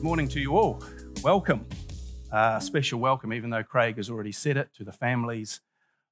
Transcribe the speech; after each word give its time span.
Good 0.00 0.06
morning 0.06 0.28
to 0.28 0.40
you 0.40 0.56
all. 0.56 0.82
Welcome. 1.22 1.66
Uh, 2.32 2.58
special 2.58 3.00
welcome, 3.00 3.34
even 3.34 3.50
though 3.50 3.62
Craig 3.62 3.98
has 3.98 4.08
already 4.08 4.32
said 4.32 4.56
it, 4.56 4.70
to 4.78 4.82
the 4.82 4.92
families 4.92 5.60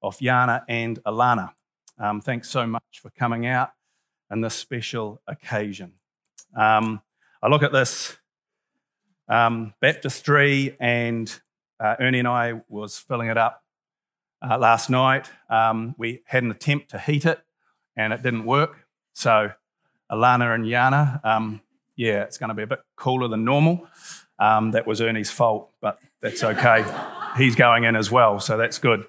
of 0.03 0.19
Yana 0.19 0.63
and 0.69 1.03
Alana. 1.05 1.55
Um, 1.99 2.21
thanks 2.21 2.51
so 2.51 2.67
much 2.67 3.01
for 3.01 3.09
coming 3.09 3.47
out 3.47 3.73
on 4.31 4.43
this 4.43 4.55
special 4.55 5.23
occasion. 5.27 5.95
Um, 6.55 7.01
I 7.43 7.49
look 7.49 7.63
at 7.63 7.73
this 7.73 8.15
um, 9.27 9.73
baptistry, 9.81 10.77
and 10.79 11.41
uh, 11.81 11.97
Ernie 11.99 12.19
and 12.19 12.29
I 12.29 12.61
was 12.69 12.99
filling 12.99 13.31
it 13.31 13.39
up 13.39 13.65
uh, 14.43 14.59
last 14.59 14.91
night. 14.91 15.31
Um, 15.49 15.95
we 15.97 16.21
had 16.27 16.43
an 16.43 16.51
attempt 16.51 16.91
to 16.91 16.99
heat 16.99 17.25
it, 17.25 17.41
and 17.97 18.13
it 18.13 18.23
didn't 18.23 18.45
work. 18.45 18.87
So 19.15 19.51
Alana 20.13 20.55
and 20.55 20.67
Yana 20.67 21.25
um, 21.25 21.63
yeah, 21.99 22.23
it's 22.23 22.39
going 22.39 22.49
to 22.49 22.55
be 22.55 22.63
a 22.63 22.67
bit 22.67 22.79
cooler 22.97 23.27
than 23.27 23.45
normal. 23.45 23.87
Um, 24.39 24.71
that 24.71 24.87
was 24.87 25.01
Ernie's 25.01 25.33
fault, 25.33 25.71
but 25.81 25.99
that's 26.21 26.45
okay. 26.45 26.85
He's 27.37 27.57
going 27.57 27.85
in 27.85 27.97
as 27.97 28.11
well, 28.11 28.39
so 28.39 28.57
that's 28.57 28.79
good. 28.79 29.05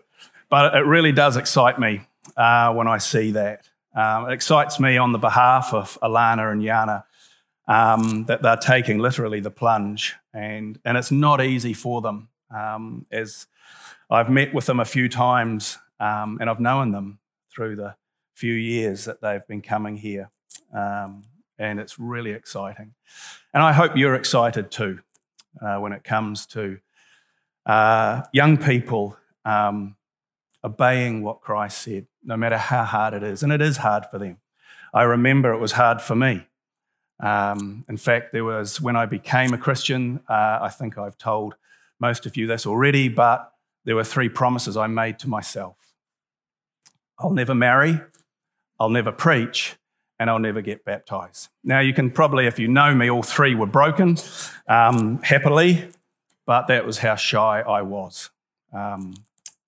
But 0.49 0.75
it 0.75 0.85
really 0.85 1.11
does 1.11 1.37
excite 1.37 1.79
me 1.79 2.01
uh, 2.35 2.73
when 2.73 2.87
I 2.87 2.97
see 2.97 3.31
that. 3.31 3.69
Um, 3.95 4.27
it 4.27 4.33
excites 4.33 4.79
me 4.79 4.97
on 4.97 5.11
the 5.11 5.19
behalf 5.19 5.71
of 5.71 5.99
Alana 6.01 6.51
and 6.51 6.63
Yana 6.63 7.03
um, 7.67 8.25
that 8.25 8.41
they're 8.41 8.57
taking 8.57 8.97
literally 8.97 9.39
the 9.39 9.51
plunge, 9.51 10.15
and, 10.33 10.79
and 10.83 10.97
it's 10.97 11.11
not 11.11 11.43
easy 11.43 11.73
for 11.73 12.01
them. 12.01 12.29
Um, 12.49 13.05
as 13.11 13.45
I've 14.09 14.31
met 14.31 14.51
with 14.51 14.65
them 14.65 14.79
a 14.79 14.85
few 14.85 15.09
times, 15.09 15.77
um, 15.99 16.39
and 16.41 16.49
I've 16.49 16.59
known 16.59 16.91
them 16.91 17.19
through 17.53 17.75
the 17.75 17.95
few 18.33 18.53
years 18.53 19.05
that 19.05 19.21
they've 19.21 19.45
been 19.45 19.61
coming 19.61 19.95
here. 19.95 20.31
Um, 20.73 21.21
and 21.59 21.79
it's 21.79 21.99
really 21.99 22.31
exciting. 22.31 22.93
And 23.53 23.61
I 23.61 23.73
hope 23.73 23.95
you're 23.95 24.15
excited 24.15 24.71
too 24.71 24.99
uh, 25.61 25.77
when 25.77 25.93
it 25.93 26.03
comes 26.03 26.45
to 26.47 26.79
uh, 27.65 28.23
young 28.33 28.57
people 28.57 29.17
um, 29.45 29.95
obeying 30.63 31.21
what 31.21 31.41
Christ 31.41 31.79
said, 31.79 32.07
no 32.23 32.37
matter 32.37 32.57
how 32.57 32.83
hard 32.83 33.13
it 33.13 33.23
is. 33.23 33.43
And 33.43 33.51
it 33.51 33.61
is 33.61 33.77
hard 33.77 34.05
for 34.09 34.17
them. 34.17 34.37
I 34.93 35.03
remember 35.03 35.53
it 35.53 35.59
was 35.59 35.73
hard 35.73 36.01
for 36.01 36.15
me. 36.15 36.47
Um, 37.19 37.85
in 37.89 37.97
fact, 37.97 38.31
there 38.31 38.45
was 38.45 38.79
when 38.79 38.95
I 38.95 39.05
became 39.05 39.53
a 39.53 39.57
Christian, 39.57 40.21
uh, 40.29 40.59
I 40.61 40.69
think 40.69 40.97
I've 40.97 41.17
told 41.17 41.55
most 41.99 42.25
of 42.25 42.37
you 42.37 42.47
this 42.47 42.65
already, 42.65 43.09
but 43.09 43.53
there 43.83 43.95
were 43.95 44.05
three 44.05 44.29
promises 44.29 44.77
I 44.77 44.87
made 44.87 45.19
to 45.19 45.29
myself 45.29 45.75
I'll 47.21 47.31
never 47.31 47.53
marry, 47.53 47.99
I'll 48.79 48.89
never 48.89 49.11
preach, 49.11 49.75
and 50.19 50.29
I'll 50.29 50.39
never 50.39 50.61
get 50.61 50.83
baptized. 50.83 51.49
Now, 51.63 51.79
you 51.79 51.93
can 51.93 52.11
probably, 52.11 52.45
if 52.45 52.59
you 52.59 52.67
know 52.67 52.93
me, 52.93 53.09
all 53.09 53.23
three 53.23 53.55
were 53.55 53.65
broken 53.65 54.17
um, 54.67 55.21
happily, 55.23 55.89
but 56.45 56.67
that 56.67 56.85
was 56.85 56.97
how 56.97 57.15
shy 57.15 57.61
I 57.61 57.81
was. 57.81 58.29
Um, 58.73 59.13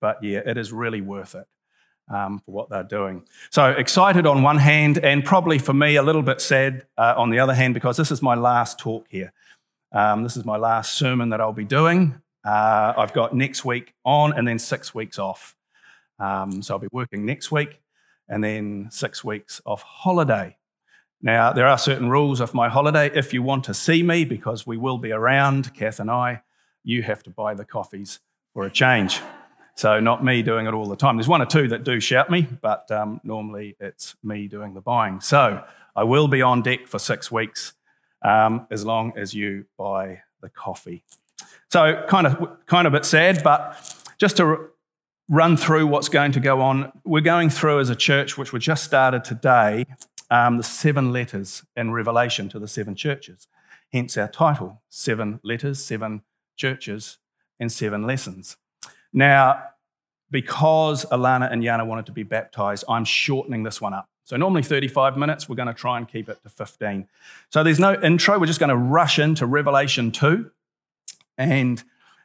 but 0.00 0.22
yeah, 0.22 0.40
it 0.44 0.58
is 0.58 0.72
really 0.72 1.00
worth 1.00 1.34
it 1.34 1.46
um, 2.12 2.40
for 2.44 2.52
what 2.52 2.68
they're 2.68 2.82
doing. 2.82 3.24
So 3.50 3.70
excited 3.70 4.26
on 4.26 4.42
one 4.42 4.58
hand, 4.58 4.98
and 4.98 5.24
probably 5.24 5.58
for 5.58 5.72
me, 5.72 5.96
a 5.96 6.02
little 6.02 6.22
bit 6.22 6.40
sad 6.40 6.86
uh, 6.98 7.14
on 7.16 7.30
the 7.30 7.38
other 7.38 7.54
hand, 7.54 7.74
because 7.74 7.96
this 7.96 8.10
is 8.10 8.20
my 8.20 8.34
last 8.34 8.78
talk 8.78 9.06
here. 9.08 9.32
Um, 9.92 10.22
this 10.22 10.36
is 10.36 10.44
my 10.44 10.56
last 10.56 10.94
sermon 10.94 11.30
that 11.30 11.40
I'll 11.40 11.52
be 11.52 11.64
doing. 11.64 12.20
Uh, 12.44 12.92
I've 12.96 13.12
got 13.12 13.34
next 13.34 13.64
week 13.64 13.94
on 14.04 14.32
and 14.36 14.46
then 14.46 14.58
six 14.58 14.94
weeks 14.94 15.18
off. 15.18 15.54
Um, 16.18 16.62
so 16.62 16.74
I'll 16.74 16.80
be 16.80 16.88
working 16.92 17.24
next 17.24 17.52
week 17.52 17.81
and 18.32 18.42
then 18.42 18.88
six 18.90 19.22
weeks 19.22 19.60
of 19.66 19.82
holiday. 19.82 20.56
Now, 21.20 21.52
there 21.52 21.66
are 21.66 21.76
certain 21.76 22.08
rules 22.08 22.40
of 22.40 22.54
my 22.54 22.70
holiday. 22.70 23.10
If 23.14 23.34
you 23.34 23.42
want 23.42 23.64
to 23.64 23.74
see 23.74 24.02
me, 24.02 24.24
because 24.24 24.66
we 24.66 24.78
will 24.78 24.96
be 24.96 25.12
around, 25.12 25.74
Kath 25.74 26.00
and 26.00 26.10
I, 26.10 26.40
you 26.82 27.02
have 27.02 27.22
to 27.24 27.30
buy 27.30 27.54
the 27.54 27.66
coffees 27.66 28.20
for 28.54 28.64
a 28.64 28.70
change. 28.70 29.20
So, 29.76 30.00
not 30.00 30.24
me 30.24 30.42
doing 30.42 30.66
it 30.66 30.72
all 30.72 30.88
the 30.88 30.96
time. 30.96 31.16
There's 31.16 31.28
one 31.28 31.42
or 31.42 31.46
two 31.46 31.68
that 31.68 31.84
do 31.84 32.00
shout 32.00 32.30
me, 32.30 32.48
but 32.62 32.90
um, 32.90 33.20
normally 33.22 33.76
it's 33.78 34.16
me 34.24 34.48
doing 34.48 34.72
the 34.72 34.80
buying. 34.80 35.20
So, 35.20 35.62
I 35.94 36.04
will 36.04 36.26
be 36.26 36.40
on 36.40 36.62
deck 36.62 36.88
for 36.88 36.98
six 36.98 37.30
weeks 37.30 37.74
um, 38.22 38.66
as 38.70 38.82
long 38.82 39.12
as 39.14 39.34
you 39.34 39.66
buy 39.76 40.22
the 40.40 40.48
coffee. 40.48 41.04
So, 41.70 42.02
kind 42.08 42.26
of, 42.26 42.64
kind 42.64 42.86
of 42.86 42.94
a 42.94 42.96
bit 42.96 43.04
sad, 43.04 43.42
but 43.44 43.76
just 44.18 44.38
to 44.38 44.70
run 45.28 45.56
through 45.56 45.86
what's 45.86 46.08
going 46.08 46.32
to 46.32 46.40
go 46.40 46.60
on. 46.60 46.92
We're 47.04 47.20
going 47.20 47.50
through 47.50 47.80
as 47.80 47.90
a 47.90 47.96
church, 47.96 48.36
which 48.36 48.52
we 48.52 48.58
just 48.58 48.84
started 48.84 49.24
today, 49.24 49.86
um, 50.30 50.56
the 50.56 50.62
seven 50.62 51.12
letters 51.12 51.64
in 51.76 51.92
Revelation 51.92 52.48
to 52.50 52.58
the 52.58 52.68
seven 52.68 52.94
churches. 52.94 53.46
Hence 53.92 54.16
our 54.16 54.28
title 54.28 54.82
Seven 54.88 55.40
Letters, 55.42 55.84
Seven 55.84 56.22
Churches, 56.56 57.18
and 57.60 57.70
Seven 57.70 58.06
Lessons. 58.06 58.56
Now, 59.12 59.62
because 60.30 61.04
Alana 61.06 61.52
and 61.52 61.62
Yana 61.62 61.86
wanted 61.86 62.06
to 62.06 62.12
be 62.12 62.22
baptized, 62.22 62.84
I'm 62.88 63.04
shortening 63.04 63.62
this 63.62 63.80
one 63.80 63.92
up. 63.92 64.08
So, 64.24 64.36
normally 64.36 64.62
35 64.62 65.18
minutes, 65.18 65.48
we're 65.48 65.56
going 65.56 65.68
to 65.68 65.74
try 65.74 65.98
and 65.98 66.08
keep 66.08 66.28
it 66.30 66.42
to 66.42 66.48
15. 66.48 67.06
So, 67.50 67.62
there's 67.62 67.78
no 67.78 68.00
intro. 68.00 68.38
We're 68.38 68.46
just 68.46 68.60
going 68.60 68.70
to 68.70 68.76
rush 68.76 69.18
into 69.18 69.44
Revelation 69.44 70.10
2. 70.10 70.50
And 71.36 71.84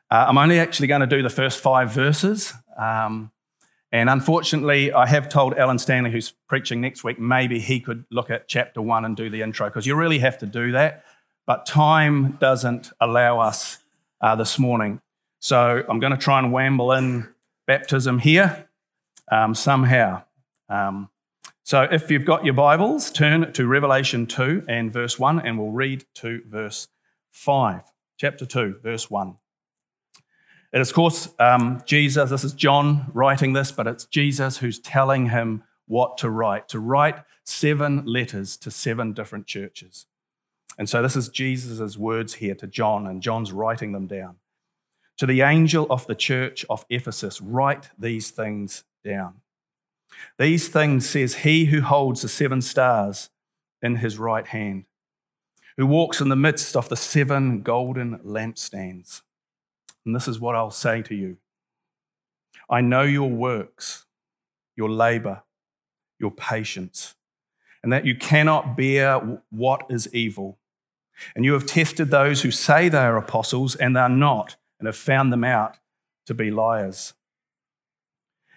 uh, 0.09 0.25
I'm 0.28 0.38
only 0.38 0.59
actually 0.59 0.88
going 0.88 1.01
to 1.01 1.07
do 1.07 1.22
the 1.22 1.29
first 1.29 1.59
five 1.59 1.91
verses. 1.91 2.53
Um, 2.78 3.31
and 3.91 4.09
unfortunately, 4.09 4.91
I 4.91 5.06
have 5.06 5.29
told 5.29 5.57
Alan 5.57 5.79
Stanley, 5.79 6.12
who's 6.12 6.34
preaching 6.47 6.81
next 6.81 7.03
week, 7.03 7.19
maybe 7.19 7.59
he 7.59 7.79
could 7.79 8.06
look 8.12 8.29
at 8.29 8.47
chapter 8.47 8.81
one 8.81 9.06
and 9.06 9.16
do 9.16 9.29
the 9.29 9.41
intro, 9.41 9.68
because 9.68 9.85
you 9.85 9.95
really 9.95 10.19
have 10.19 10.38
to 10.40 10.45
do 10.45 10.73
that. 10.73 11.06
But 11.45 11.66
time 11.66 12.34
doesn't 12.40 12.91
allow 13.00 13.40
us 13.40 13.79
uh, 14.19 14.35
this 14.35 14.59
morning. 14.59 15.01
So 15.40 15.84
I'm 15.88 16.00
going 16.00 16.12
to 16.12 16.18
try 16.18 16.39
and 16.39 16.51
wamble 16.51 16.97
in 16.97 17.28
baptism 17.66 18.19
here 18.19 18.68
um, 19.31 19.56
somehow. 19.56 20.24
Um, 20.69 21.09
so 21.63 21.84
if 21.84 22.12
you've 22.12 22.25
got 22.25 22.44
your 22.44 22.53
Bibles, 22.53 23.12
turn 23.12 23.51
to 23.53 23.68
Revelation 23.68 24.25
2 24.25 24.66
and 24.68 24.91
verse 24.91 25.19
1, 25.19 25.39
and 25.39 25.57
we'll 25.57 25.72
read 25.72 26.06
to 26.16 26.41
verse 26.47 26.88
5. 27.31 27.84
Chapter 28.18 28.45
2, 28.45 28.79
verse 28.81 29.09
1. 29.09 29.35
It 30.73 30.81
is, 30.81 30.89
of 30.89 30.95
course, 30.95 31.29
um, 31.39 31.81
Jesus. 31.85 32.29
This 32.29 32.44
is 32.44 32.53
John 32.53 33.09
writing 33.13 33.53
this, 33.53 33.72
but 33.72 33.88
it's 33.88 34.05
Jesus 34.05 34.57
who's 34.57 34.79
telling 34.79 35.29
him 35.29 35.63
what 35.88 36.17
to 36.17 36.29
write, 36.29 36.67
to 36.69 36.79
write 36.79 37.23
seven 37.45 38.05
letters 38.05 38.57
to 38.57 38.69
seven 38.69 39.13
different 39.13 39.47
churches. 39.47 40.06
And 40.77 40.89
so 40.89 41.01
this 41.01 41.16
is 41.16 41.29
Jesus' 41.29 41.97
words 41.97 42.35
here 42.35 42.56
to 42.56 42.67
John, 42.67 43.07
and 43.07 43.22
John's 43.22 43.51
writing 43.51 43.94
them 43.94 44.07
down. 44.07 44.35
To 45.17 45.25
the 45.25 45.41
angel 45.41 45.88
of 45.89 46.06
the 46.06 46.16
church 46.16 46.66
of 46.69 46.85
Ephesus, 46.89 47.41
write 47.41 47.89
these 47.97 48.29
things 48.29 48.83
down. 49.03 49.35
These 50.38 50.67
things 50.67 51.09
says 51.09 51.35
he 51.35 51.66
who 51.66 51.81
holds 51.81 52.22
the 52.22 52.29
seven 52.29 52.61
stars 52.61 53.29
in 53.81 53.95
his 53.95 54.19
right 54.19 54.45
hand, 54.45 54.85
who 55.77 55.88
walks 55.88 56.22
in 56.22 56.29
the 56.29 56.35
midst 56.35 56.75
of 56.75 56.89
the 56.89 56.95
seven 56.95 57.61
golden 57.61 58.19
lampstands. 58.19 59.22
And 60.07 60.16
this 60.16 60.29
is 60.29 60.40
what 60.40 60.56
I'll 60.56 60.72
say 60.72 61.01
to 61.03 61.13
you 61.13 61.38
I 62.69 62.81
know 62.81 63.03
your 63.03 63.29
works, 63.29 64.06
your 64.75 64.90
labor, 64.90 65.44
your 66.18 66.31
patience, 66.31 67.16
and 67.84 67.91
that 67.91 68.06
you 68.06 68.16
cannot 68.16 68.78
bear 68.78 69.19
what 69.50 69.85
is 69.90 70.12
evil. 70.13 70.57
And 71.35 71.44
you 71.44 71.53
have 71.53 71.66
tested 71.66 72.09
those 72.09 72.41
who 72.41 72.51
say 72.51 72.90
they 72.90 73.00
are 73.00 73.18
apostles 73.18 73.75
and 73.75 73.97
are 73.97 74.07
not, 74.07 74.56
and 74.79 74.85
have 74.88 74.95
found 74.95 75.34
them 75.34 75.44
out 75.44 75.78
to 76.25 76.34
be 76.34 76.51
liars. 76.51 77.13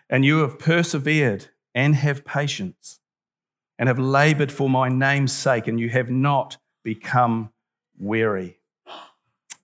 And 0.09 0.25
you 0.25 0.41
have 0.41 0.59
persevered 0.59 1.49
and 1.75 1.97
have 1.97 2.25
patience, 2.25 3.01
and 3.77 3.89
have 3.89 3.99
labored 3.99 4.53
for 4.53 4.71
my 4.71 4.89
name's 4.89 5.33
sake, 5.33 5.67
and 5.67 5.81
you 5.81 5.89
have 5.89 6.11
not 6.11 6.59
become 6.85 7.51
weary. 7.99 8.61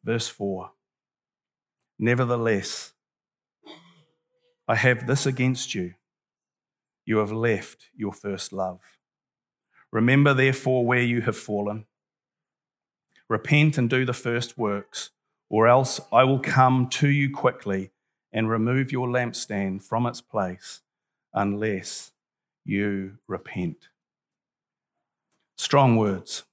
Verse 0.03 0.27
4 0.27 0.71
Nevertheless, 1.99 2.93
I 4.69 4.75
have 4.75 5.07
this 5.07 5.27
against 5.27 5.75
you. 5.75 5.95
You 7.05 7.19
have 7.19 7.33
left 7.33 7.87
your 7.97 8.13
first 8.13 8.53
love. 8.53 8.81
Remember, 9.93 10.35
therefore, 10.35 10.85
where 10.85 11.03
you 11.03 11.23
have 11.23 11.37
fallen. 11.37 11.87
Repent 13.29 13.79
and 13.79 13.89
do 13.89 14.05
the 14.05 14.13
first 14.13 14.59
works, 14.59 15.11
or 15.49 15.69
else 15.69 16.01
I 16.13 16.25
will 16.25 16.41
come 16.41 16.89
to 16.91 17.09
you 17.09 17.33
quickly 17.35 17.93
and 18.33 18.51
remove 18.51 18.93
your 18.93 19.09
lampstand 19.09 19.83
from 19.83 20.07
its 20.07 20.21
place 20.21 20.83
unless 21.33 22.13
you 22.65 23.19
repent. 23.27 23.89
Strong 25.57 25.97
words, 25.97 26.45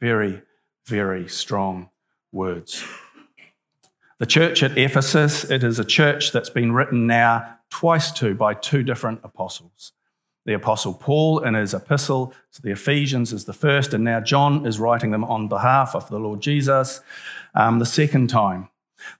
very, 0.00 0.42
very 0.86 1.28
strong 1.28 1.90
words. 2.32 2.84
The 4.18 4.26
church 4.26 4.64
at 4.64 4.76
Ephesus, 4.76 5.44
it 5.48 5.62
is 5.62 5.78
a 5.78 5.84
church 5.84 6.32
that's 6.32 6.50
been 6.50 6.72
written 6.72 7.06
now 7.06 7.58
twice 7.70 8.10
to 8.12 8.34
by 8.34 8.52
two 8.52 8.82
different 8.82 9.20
apostles. 9.22 9.92
The 10.44 10.54
Apostle 10.54 10.94
Paul, 10.94 11.38
in 11.44 11.54
his 11.54 11.72
epistle 11.72 12.34
to 12.54 12.62
the 12.62 12.72
Ephesians, 12.72 13.32
is 13.32 13.44
the 13.44 13.52
first, 13.52 13.94
and 13.94 14.02
now 14.02 14.18
John 14.18 14.66
is 14.66 14.80
writing 14.80 15.12
them 15.12 15.22
on 15.22 15.46
behalf 15.46 15.94
of 15.94 16.08
the 16.08 16.18
Lord 16.18 16.40
Jesus 16.40 17.00
um, 17.54 17.78
the 17.78 17.86
second 17.86 18.28
time. 18.28 18.68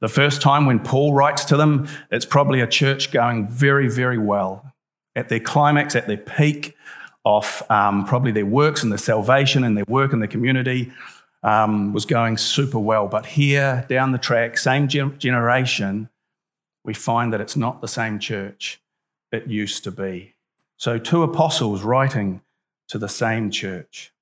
The 0.00 0.08
first 0.08 0.42
time 0.42 0.66
when 0.66 0.80
Paul 0.80 1.14
writes 1.14 1.44
to 1.44 1.56
them, 1.56 1.86
it's 2.10 2.26
probably 2.26 2.60
a 2.60 2.66
church 2.66 3.12
going 3.12 3.46
very, 3.46 3.88
very 3.88 4.18
well. 4.18 4.72
At 5.14 5.28
their 5.28 5.38
climax, 5.38 5.94
at 5.94 6.08
their 6.08 6.16
peak 6.16 6.74
of 7.24 7.62
um, 7.70 8.04
probably 8.04 8.32
their 8.32 8.46
works 8.46 8.82
and 8.82 8.90
their 8.90 8.98
salvation 8.98 9.62
and 9.62 9.76
their 9.76 9.84
work 9.86 10.12
in 10.12 10.18
the 10.18 10.26
community 10.26 10.92
um, 11.42 11.92
was 11.92 12.04
going 12.04 12.36
super 12.36 12.78
well. 12.78 13.06
But 13.06 13.26
here, 13.26 13.84
down 13.88 14.12
the 14.12 14.18
track, 14.18 14.58
same 14.58 14.88
generation, 14.88 16.08
we 16.84 16.94
find 16.94 17.32
that 17.32 17.40
it's 17.40 17.56
not 17.56 17.80
the 17.80 17.88
same 17.88 18.18
church 18.18 18.80
it 19.30 19.46
used 19.46 19.84
to 19.84 19.90
be. 19.90 20.34
So, 20.76 20.98
two 20.98 21.22
apostles 21.22 21.82
writing 21.82 22.40
to 22.88 22.98
the 22.98 23.08
same 23.08 23.50
church. 23.50 24.12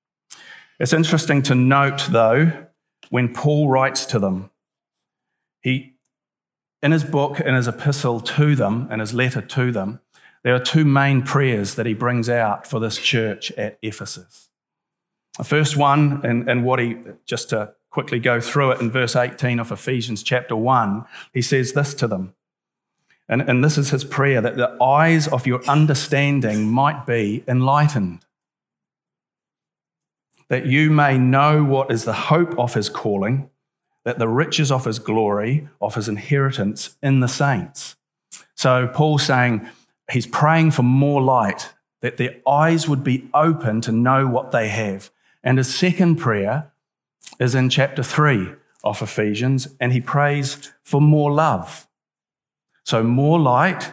It's 0.79 0.93
interesting 0.93 1.43
to 1.43 1.55
note, 1.55 2.09
though, 2.11 2.67
when 3.11 3.33
Paul 3.33 3.69
writes 3.69 4.05
to 4.07 4.19
them, 4.19 4.51
he, 5.61 5.95
in 6.83 6.93
his 6.93 7.05
book, 7.05 7.41
in 7.41 7.55
his 7.55 7.69
epistle 7.69 8.21
to 8.21 8.55
them, 8.55 8.89
in 8.91 9.01
his 9.01 9.15
letter 9.15 9.41
to 9.41 9.73
them, 9.73 10.01
there 10.43 10.55
are 10.55 10.61
two 10.61 10.85
main 10.85 11.23
prayers 11.23 11.75
that 11.75 11.87
he 11.87 11.95
brings 11.95 12.29
out 12.29 12.67
for 12.67 12.79
this 12.79 12.99
church 12.99 13.51
at 13.53 13.79
Ephesus. 13.83 14.49
The 15.39 15.45
first 15.45 15.77
one, 15.77 16.25
and, 16.25 16.49
and 16.49 16.65
what 16.65 16.79
he, 16.79 16.97
just 17.25 17.51
to 17.51 17.73
quickly 17.91 18.19
go 18.19 18.41
through 18.41 18.73
it 18.73 18.81
in 18.81 18.91
verse 18.91 19.17
18 19.17 19.59
of 19.59 19.71
Ephesians 19.71 20.23
chapter 20.23 20.57
1, 20.57 21.05
he 21.33 21.43
says 21.43 21.73
this 21.73 21.95
to 21.95 22.07
them. 22.07 22.35
And, 23.29 23.43
and 23.43 23.65
this 23.65 23.77
is 23.77 23.91
his 23.91 24.05
prayer 24.05 24.41
that 24.41 24.57
the 24.57 24.77
eyes 24.83 25.29
of 25.29 25.47
your 25.47 25.65
understanding 25.67 26.71
might 26.71 27.07
be 27.07 27.43
enlightened 27.49 28.25
that 30.49 30.67
you 30.67 30.91
may 30.91 31.19
know 31.19 31.65
what 31.65 31.91
is 31.91 32.05
the 32.05 32.13
hope 32.13 32.59
of 32.59 32.75
his 32.75 32.89
calling, 32.89 33.51
that 34.05 34.19
the 34.19 34.29
riches 34.29 34.71
of 34.71 34.85
his 34.85 34.99
glory, 34.99 35.69
of 35.81 35.95
his 35.95 36.09
inheritance 36.09 36.97
in 37.03 37.21
the 37.21 37.29
saints. 37.29 37.97
So 38.55 38.89
Paul's 38.89 39.25
saying 39.25 39.69
he's 40.11 40.27
praying 40.27 40.71
for 40.71 40.83
more 40.83 41.21
light, 41.21 41.73
that 42.01 42.17
their 42.17 42.37
eyes 42.47 42.89
would 42.89 43.03
be 43.03 43.29
open 43.35 43.81
to 43.83 43.93
know 43.93 44.27
what 44.27 44.53
they 44.53 44.69
have. 44.69 45.11
And 45.47 45.59
his 45.59 45.73
second 45.73 46.17
prayer 46.17 46.73
is 47.39 47.55
in 47.55 47.71
chapter 47.71 48.03
3 48.03 48.53
of 48.83 49.01
Ephesians, 49.01 49.69
and 49.79 49.93
he 49.93 50.01
prays 50.01 50.73
for 50.83 51.01
more 51.01 51.31
love. 51.31 51.87
So 52.83 53.05
more 53.05 53.39
light 53.39 53.93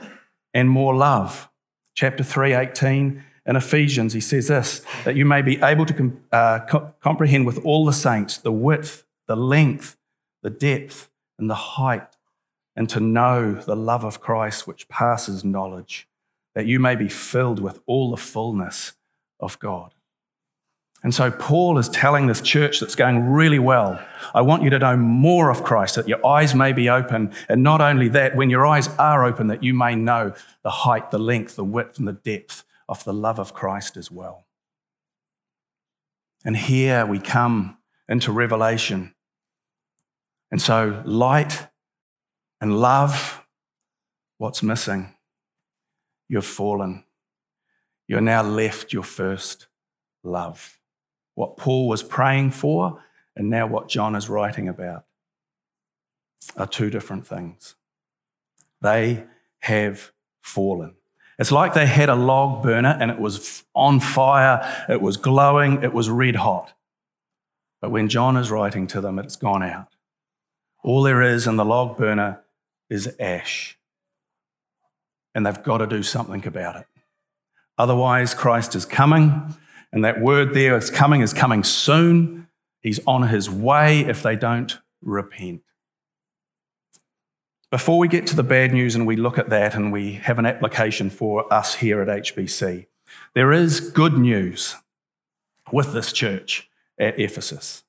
and 0.51 0.67
more 0.67 0.95
love. 0.95 1.51
Chapter 1.93 2.23
3, 2.23 2.55
18 2.55 3.23
in 3.45 3.55
Ephesians, 3.55 4.13
he 4.13 4.19
says 4.19 4.47
this 4.47 4.83
that 5.05 5.15
you 5.15 5.25
may 5.25 5.43
be 5.43 5.61
able 5.61 5.85
to 5.85 5.93
com- 5.93 6.19
uh, 6.31 6.59
co- 6.67 6.91
comprehend 7.01 7.45
with 7.45 7.63
all 7.63 7.85
the 7.85 7.93
saints 7.93 8.37
the 8.37 8.51
width, 8.51 9.03
the 9.27 9.35
length, 9.35 9.95
the 10.41 10.49
depth, 10.49 11.07
and 11.37 11.51
the 11.51 11.77
height, 11.77 12.17
and 12.75 12.89
to 12.89 12.99
know 12.99 13.53
the 13.53 13.75
love 13.75 14.03
of 14.03 14.19
Christ 14.19 14.65
which 14.65 14.89
passes 14.89 15.43
knowledge, 15.43 16.07
that 16.55 16.65
you 16.65 16.79
may 16.79 16.95
be 16.95 17.09
filled 17.09 17.59
with 17.59 17.79
all 17.85 18.09
the 18.09 18.17
fullness 18.17 18.93
of 19.39 19.59
God. 19.59 19.93
And 21.03 21.13
so 21.13 21.29
Paul 21.29 21.77
is 21.77 21.89
telling 21.89 22.27
this 22.27 22.39
church 22.39 22.79
that's 22.79 22.95
going 22.95 23.29
really 23.29 23.59
well, 23.59 24.01
I 24.33 24.41
want 24.41 24.63
you 24.63 24.69
to 24.69 24.79
know 24.79 24.95
more 24.95 25.49
of 25.49 25.63
Christ, 25.63 25.95
that 25.95 26.07
your 26.07 26.25
eyes 26.25 26.55
may 26.55 26.71
be 26.71 26.89
open. 26.89 27.33
And 27.49 27.61
not 27.61 27.81
only 27.81 28.07
that, 28.09 28.37
when 28.37 28.49
your 28.49 28.65
eyes 28.65 28.87
are 28.97 29.25
open, 29.25 29.47
that 29.47 29.63
you 29.63 29.73
may 29.73 29.95
know 29.95 30.33
the 30.63 30.69
height, 30.69 31.11
the 31.11 31.19
length, 31.19 31.57
the 31.57 31.65
width, 31.65 31.99
and 31.99 32.07
the 32.07 32.13
depth 32.13 32.63
of 32.87 33.03
the 33.03 33.13
love 33.13 33.37
of 33.37 33.53
Christ 33.53 33.97
as 33.97 34.09
well. 34.09 34.45
And 36.45 36.55
here 36.55 37.05
we 37.05 37.19
come 37.19 37.77
into 38.07 38.31
Revelation. 38.31 39.13
And 40.51 40.61
so, 40.61 41.01
light 41.03 41.67
and 42.61 42.79
love, 42.79 43.45
what's 44.37 44.63
missing? 44.63 45.15
You've 46.29 46.45
fallen. 46.45 47.03
You're 48.07 48.21
now 48.21 48.43
left 48.43 48.93
your 48.93 49.03
first 49.03 49.67
love. 50.23 50.79
What 51.35 51.57
Paul 51.57 51.87
was 51.87 52.03
praying 52.03 52.51
for, 52.51 53.01
and 53.35 53.49
now 53.49 53.67
what 53.67 53.89
John 53.89 54.15
is 54.15 54.29
writing 54.29 54.67
about, 54.67 55.05
are 56.57 56.67
two 56.67 56.89
different 56.89 57.25
things. 57.25 57.75
They 58.81 59.23
have 59.59 60.11
fallen. 60.41 60.95
It's 61.39 61.51
like 61.51 61.73
they 61.73 61.87
had 61.87 62.09
a 62.09 62.15
log 62.15 62.61
burner 62.61 62.95
and 62.99 63.09
it 63.09 63.19
was 63.19 63.63
on 63.73 63.99
fire, 63.99 64.85
it 64.87 65.01
was 65.01 65.17
glowing, 65.17 65.81
it 65.83 65.93
was 65.93 66.09
red 66.09 66.35
hot. 66.35 66.73
But 67.81 67.91
when 67.91 68.07
John 68.07 68.37
is 68.37 68.51
writing 68.51 68.87
to 68.87 69.01
them, 69.01 69.17
it's 69.19 69.35
gone 69.35 69.63
out. 69.63 69.87
All 70.83 71.01
there 71.01 71.21
is 71.21 71.47
in 71.47 71.55
the 71.55 71.65
log 71.65 71.97
burner 71.97 72.41
is 72.89 73.15
ash. 73.19 73.77
And 75.33 75.45
they've 75.45 75.63
got 75.63 75.79
to 75.79 75.87
do 75.87 76.03
something 76.03 76.45
about 76.45 76.75
it. 76.75 76.85
Otherwise, 77.77 78.35
Christ 78.35 78.75
is 78.75 78.85
coming, 78.85 79.55
and 79.93 80.03
that 80.03 80.19
word 80.19 80.55
there 80.55 80.75
is 80.75 80.89
coming 80.89 81.21
is 81.21 81.33
coming 81.33 81.63
soon. 81.63 82.47
He's 82.81 82.99
on 83.05 83.27
his 83.27 83.49
way 83.49 84.01
if 84.01 84.23
they 84.23 84.35
don't 84.35 84.77
repent. 85.01 85.61
Before 87.69 87.99
we 87.99 88.07
get 88.07 88.27
to 88.27 88.35
the 88.35 88.43
bad 88.43 88.73
news 88.73 88.95
and 88.95 89.07
we 89.07 89.15
look 89.15 89.37
at 89.37 89.49
that 89.49 89.75
and 89.75 89.91
we 89.91 90.13
have 90.13 90.39
an 90.39 90.45
application 90.45 91.09
for 91.09 91.51
us 91.53 91.75
here 91.75 92.01
at 92.01 92.07
HBC, 92.07 92.87
there 93.35 93.51
is 93.51 93.79
good 93.79 94.17
news 94.17 94.75
with 95.71 95.93
this 95.93 96.11
church 96.11 96.69
at 96.99 97.19
Ephesus. 97.19 97.83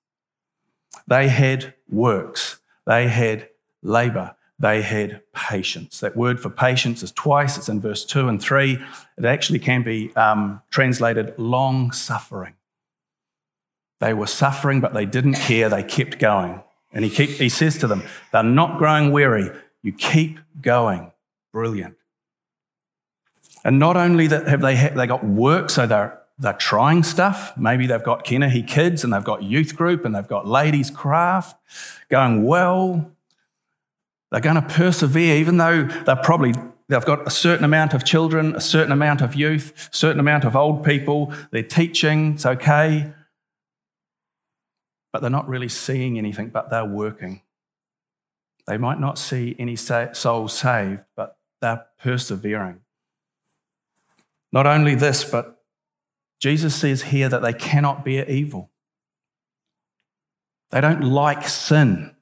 They 1.07 1.29
had 1.29 1.75
works, 1.89 2.61
they 2.87 3.09
had 3.09 3.49
labor, 3.83 4.37
they 4.65 4.81
had 4.81 5.21
patience. 5.35 6.01
That 6.01 6.17
word 6.17 6.41
for 6.41 6.49
patience 6.49 7.03
is 7.03 7.13
twice, 7.13 7.59
it's 7.59 7.69
in 7.69 7.83
verse 7.83 8.03
2 8.03 8.29
and 8.29 8.41
3. 8.41 8.83
It 9.19 9.27
actually 9.27 9.59
can 9.59 9.83
be 9.83 10.11
um, 10.17 10.63
translated 10.71 11.35
long 11.37 11.93
suffering. 11.93 12.55
They 14.01 14.15
were 14.15 14.27
suffering, 14.27 14.81
but 14.81 14.95
they 14.95 15.05
didn't 15.05 15.35
care, 15.35 15.69
they 15.69 15.83
kept 15.83 16.19
going. 16.19 16.63
And 16.95 17.05
he, 17.05 17.11
keep, 17.11 17.29
he 17.29 17.51
says 17.51 17.77
to 17.79 17.87
them, 17.87 18.05
They're 18.33 18.43
not 18.43 18.79
growing 18.79 19.13
weary, 19.13 19.51
you 19.83 19.93
keep 19.93 20.39
going. 20.63 21.13
Brilliant. 21.53 21.97
And 23.65 23.79
not 23.79 23.99
only 23.99 24.29
that 24.29 24.49
have 24.49 24.63
they, 24.63 24.77
ha- 24.77 24.95
they 24.95 25.07
got 25.07 25.23
work, 25.23 25.69
so 25.69 25.87
they're, 25.87 26.19
they're 26.39 26.55
trying 26.55 27.03
stuff. 27.03 27.55
Maybe 27.59 27.87
they've 27.87 28.03
got 28.03 28.25
Kenahi 28.25 28.67
kids 28.67 29.05
and 29.05 29.13
they've 29.13 29.23
got 29.23 29.43
youth 29.43 29.77
group 29.77 30.07
and 30.07 30.15
they've 30.15 30.27
got 30.27 30.47
ladies 30.47 30.91
craft 30.91 31.61
going 32.09 32.45
well. 32.45 33.14
They're 34.35 34.41
going 34.41 34.57
to 34.57 34.63
persevere, 34.63 35.37
even 35.37 35.59
though 35.59 35.85
they're 35.85 36.17
probably 36.17 36.55
they've 36.89 37.05
got 37.05 37.25
a 37.25 37.31
certain 37.31 37.65
amount 37.65 37.95
of 37.95 38.05
children, 38.05 38.57
a 38.57 38.61
certain 38.61 38.91
amount 38.91 39.21
of 39.21 39.37
youth, 39.37 39.91
a 39.93 39.97
certain 39.97 40.19
amount 40.19 40.43
of 40.43 40.57
old 40.57 40.85
people. 40.85 41.33
They're 41.53 41.63
teaching, 41.63 42.33
it's 42.35 42.45
okay. 42.45 43.13
But 45.13 45.23
they're 45.23 45.31
not 45.31 45.49
really 45.49 45.69
seeing 45.69 46.19
anything, 46.19 46.49
but 46.49 46.69
they're 46.69 46.85
working. 46.85 47.43
They 48.67 48.77
might 48.77 48.99
not 48.99 49.21
see 49.21 49.55
any 49.57 49.77
souls 49.77 50.53
saved, 50.53 51.05
but 51.15 51.37
they're 51.61 51.87
persevering. 52.01 52.81
Not 54.51 54.67
only 54.67 54.97
this, 54.97 55.23
but 55.23 55.63
Jesus 56.41 56.75
says 56.75 57.03
here 57.03 57.29
that 57.29 57.43
they 57.43 57.53
cannot 57.53 58.05
bear 58.05 58.29
evil. 58.29 58.73
They 60.71 60.81
don't 60.81 61.03
like 61.03 61.47
sin, 61.47 62.14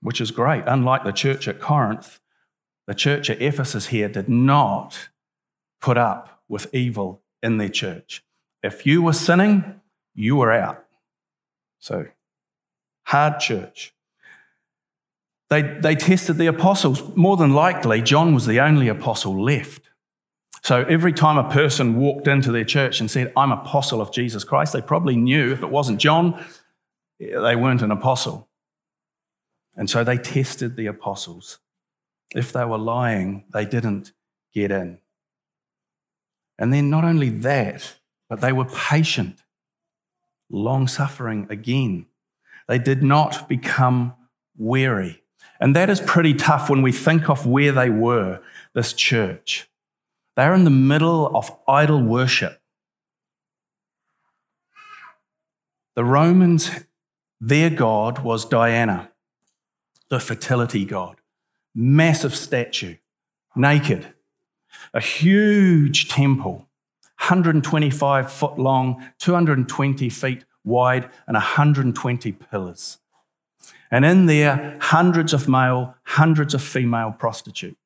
which 0.00 0.20
is 0.20 0.30
great. 0.30 0.64
Unlike 0.66 1.04
the 1.04 1.12
church 1.12 1.48
at 1.48 1.60
Corinth, 1.60 2.20
the 2.86 2.94
church 2.94 3.30
at 3.30 3.42
Ephesus 3.42 3.88
here 3.88 4.08
did 4.08 4.28
not 4.28 5.08
put 5.80 5.98
up 5.98 6.42
with 6.48 6.72
evil 6.74 7.22
in 7.42 7.58
their 7.58 7.68
church. 7.68 8.24
If 8.62 8.86
you 8.86 9.02
were 9.02 9.12
sinning, 9.12 9.80
you 10.14 10.36
were 10.36 10.52
out. 10.52 10.84
So, 11.78 12.06
hard 13.04 13.40
church. 13.40 13.94
They, 15.50 15.62
they 15.62 15.94
tested 15.94 16.36
the 16.36 16.46
apostles. 16.46 17.14
More 17.16 17.36
than 17.36 17.54
likely, 17.54 18.02
John 18.02 18.34
was 18.34 18.46
the 18.46 18.60
only 18.60 18.88
apostle 18.88 19.40
left. 19.40 19.88
So 20.62 20.84
every 20.84 21.12
time 21.12 21.38
a 21.38 21.50
person 21.50 21.96
walked 21.96 22.26
into 22.26 22.52
their 22.52 22.64
church 22.64 23.00
and 23.00 23.10
said, 23.10 23.32
I'm 23.36 23.52
apostle 23.52 24.00
of 24.00 24.12
Jesus 24.12 24.44
Christ, 24.44 24.72
they 24.72 24.82
probably 24.82 25.16
knew 25.16 25.52
if 25.52 25.62
it 25.62 25.70
wasn't 25.70 26.00
John, 26.00 26.44
they 27.18 27.56
weren't 27.56 27.82
an 27.82 27.90
apostle. 27.90 28.47
And 29.78 29.88
so 29.88 30.02
they 30.02 30.18
tested 30.18 30.76
the 30.76 30.86
apostles. 30.86 31.60
If 32.34 32.52
they 32.52 32.64
were 32.64 32.78
lying, 32.78 33.44
they 33.54 33.64
didn't 33.64 34.12
get 34.52 34.72
in. 34.72 34.98
And 36.58 36.72
then 36.72 36.90
not 36.90 37.04
only 37.04 37.30
that, 37.30 37.94
but 38.28 38.40
they 38.40 38.52
were 38.52 38.64
patient, 38.64 39.44
long 40.50 40.88
suffering 40.88 41.46
again. 41.48 42.06
They 42.66 42.80
did 42.80 43.04
not 43.04 43.48
become 43.48 44.14
weary. 44.56 45.22
And 45.60 45.76
that 45.76 45.88
is 45.88 46.00
pretty 46.00 46.34
tough 46.34 46.68
when 46.68 46.82
we 46.82 46.92
think 46.92 47.30
of 47.30 47.46
where 47.46 47.72
they 47.72 47.88
were, 47.88 48.40
this 48.74 48.92
church. 48.92 49.70
They're 50.34 50.54
in 50.54 50.64
the 50.64 50.70
middle 50.70 51.34
of 51.36 51.56
idol 51.68 52.02
worship. 52.02 52.60
The 55.94 56.04
Romans, 56.04 56.70
their 57.40 57.70
god 57.70 58.20
was 58.20 58.44
Diana, 58.44 59.10
the 60.10 60.20
fertility 60.20 60.84
god. 60.84 61.16
Massive 61.74 62.34
statue, 62.34 62.96
naked, 63.54 64.14
a 64.92 65.00
huge 65.00 66.08
temple, 66.08 66.68
125 67.18 68.32
foot 68.32 68.58
long, 68.58 69.10
220 69.18 70.08
feet 70.08 70.44
wide, 70.64 71.08
and 71.26 71.34
120 71.34 72.32
pillars. 72.32 72.98
And 73.90 74.04
in 74.04 74.26
there, 74.26 74.76
hundreds 74.80 75.32
of 75.32 75.48
male, 75.48 75.94
hundreds 76.04 76.54
of 76.54 76.62
female 76.62 77.12
prostitutes, 77.12 77.80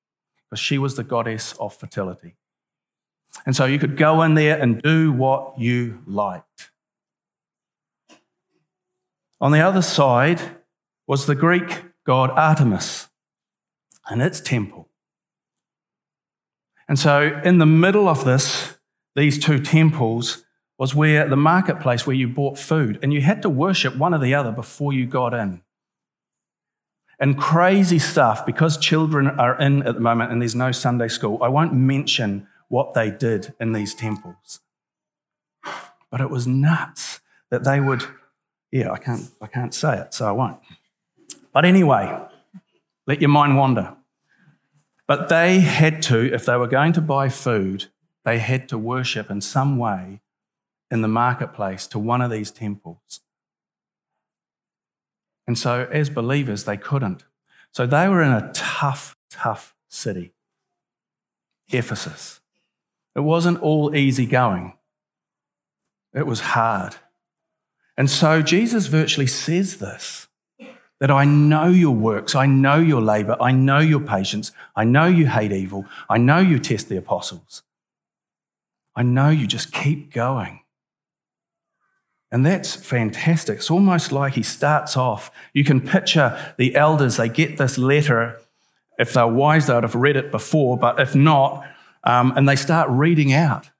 because 0.48 0.60
she 0.60 0.78
was 0.78 0.96
the 0.96 1.04
goddess 1.04 1.54
of 1.54 1.74
fertility. 1.74 2.34
And 3.46 3.56
so 3.56 3.64
you 3.64 3.78
could 3.78 3.96
go 3.96 4.22
in 4.22 4.34
there 4.34 4.58
and 4.58 4.82
do 4.82 5.12
what 5.12 5.58
you 5.58 6.02
liked. 6.06 6.70
On 9.40 9.52
the 9.52 9.60
other 9.60 9.82
side 9.82 10.40
was 11.06 11.26
the 11.26 11.34
Greek 11.34 11.82
god 12.04 12.30
Artemis 12.30 13.08
and 14.08 14.20
its 14.22 14.40
temple. 14.40 14.88
And 16.88 16.98
so, 16.98 17.40
in 17.44 17.58
the 17.58 17.66
middle 17.66 18.08
of 18.08 18.24
this, 18.24 18.76
these 19.14 19.38
two 19.38 19.60
temples 19.60 20.44
was 20.78 20.94
where 20.94 21.28
the 21.28 21.36
marketplace 21.36 22.06
where 22.06 22.16
you 22.16 22.28
bought 22.28 22.58
food, 22.58 22.98
and 23.02 23.12
you 23.12 23.20
had 23.20 23.42
to 23.42 23.48
worship 23.48 23.96
one 23.96 24.12
or 24.12 24.18
the 24.18 24.34
other 24.34 24.50
before 24.50 24.92
you 24.92 25.06
got 25.06 25.32
in. 25.32 25.62
And 27.20 27.38
crazy 27.38 28.00
stuff, 28.00 28.44
because 28.44 28.76
children 28.76 29.28
are 29.28 29.56
in 29.60 29.86
at 29.86 29.94
the 29.94 30.00
moment 30.00 30.32
and 30.32 30.42
there's 30.42 30.56
no 30.56 30.72
Sunday 30.72 31.06
school, 31.06 31.40
I 31.40 31.48
won't 31.48 31.72
mention 31.72 32.48
what 32.68 32.94
they 32.94 33.10
did 33.10 33.54
in 33.60 33.72
these 33.72 33.94
temples. 33.94 34.60
But 36.10 36.20
it 36.20 36.30
was 36.30 36.46
nuts 36.46 37.20
that 37.50 37.64
they 37.64 37.78
would, 37.80 38.02
yeah, 38.72 38.90
I 38.90 38.98
can't, 38.98 39.30
I 39.40 39.46
can't 39.46 39.72
say 39.72 39.98
it, 39.98 40.14
so 40.14 40.26
I 40.26 40.32
won't. 40.32 40.58
But 41.52 41.64
anyway, 41.64 42.18
let 43.06 43.20
your 43.20 43.30
mind 43.30 43.56
wander. 43.56 43.94
But 45.06 45.28
they 45.28 45.60
had 45.60 46.00
to, 46.02 46.32
if 46.32 46.46
they 46.46 46.56
were 46.56 46.68
going 46.68 46.92
to 46.94 47.00
buy 47.00 47.28
food, 47.28 47.86
they 48.24 48.38
had 48.38 48.68
to 48.70 48.78
worship 48.78 49.30
in 49.30 49.40
some 49.40 49.76
way 49.76 50.20
in 50.90 51.02
the 51.02 51.08
marketplace 51.08 51.86
to 51.88 51.98
one 51.98 52.22
of 52.22 52.30
these 52.30 52.50
temples. 52.50 53.20
And 55.46 55.58
so, 55.58 55.88
as 55.90 56.08
believers, 56.08 56.64
they 56.64 56.76
couldn't. 56.76 57.24
So, 57.72 57.86
they 57.86 58.08
were 58.08 58.22
in 58.22 58.32
a 58.32 58.50
tough, 58.54 59.16
tough 59.30 59.74
city, 59.88 60.32
Ephesus. 61.70 62.40
It 63.16 63.20
wasn't 63.20 63.60
all 63.60 63.94
easy 63.94 64.26
going, 64.26 64.74
it 66.14 66.26
was 66.26 66.40
hard. 66.40 66.96
And 67.96 68.08
so, 68.08 68.40
Jesus 68.40 68.86
virtually 68.86 69.26
says 69.26 69.78
this 69.78 70.28
that 71.02 71.10
I 71.10 71.24
know 71.24 71.66
your 71.66 71.96
works, 71.96 72.36
I 72.36 72.46
know 72.46 72.76
your 72.76 73.00
labor, 73.00 73.36
I 73.40 73.50
know 73.50 73.80
your 73.80 73.98
patience, 73.98 74.52
I 74.76 74.84
know 74.84 75.06
you 75.06 75.26
hate 75.26 75.50
evil, 75.50 75.84
I 76.08 76.16
know 76.16 76.38
you 76.38 76.60
test 76.60 76.88
the 76.88 76.96
apostles. 76.96 77.64
I 78.94 79.02
know 79.02 79.28
you 79.28 79.48
just 79.48 79.72
keep 79.72 80.12
going. 80.12 80.60
And 82.30 82.46
that's 82.46 82.76
fantastic. 82.76 83.56
It's 83.56 83.68
almost 83.68 84.12
like 84.12 84.34
he 84.34 84.44
starts 84.44 84.96
off. 84.96 85.32
You 85.52 85.64
can 85.64 85.80
picture 85.80 86.38
the 86.56 86.76
elders, 86.76 87.16
they 87.16 87.28
get 87.28 87.58
this 87.58 87.78
letter. 87.78 88.40
If 88.96 89.12
they're 89.12 89.26
wise, 89.26 89.66
they 89.66 89.74
would 89.74 89.82
have 89.82 89.96
read 89.96 90.14
it 90.14 90.30
before, 90.30 90.78
but 90.78 91.00
if 91.00 91.16
not, 91.16 91.66
um, 92.04 92.32
and 92.36 92.48
they 92.48 92.54
start 92.54 92.88
reading 92.88 93.32
out 93.32 93.70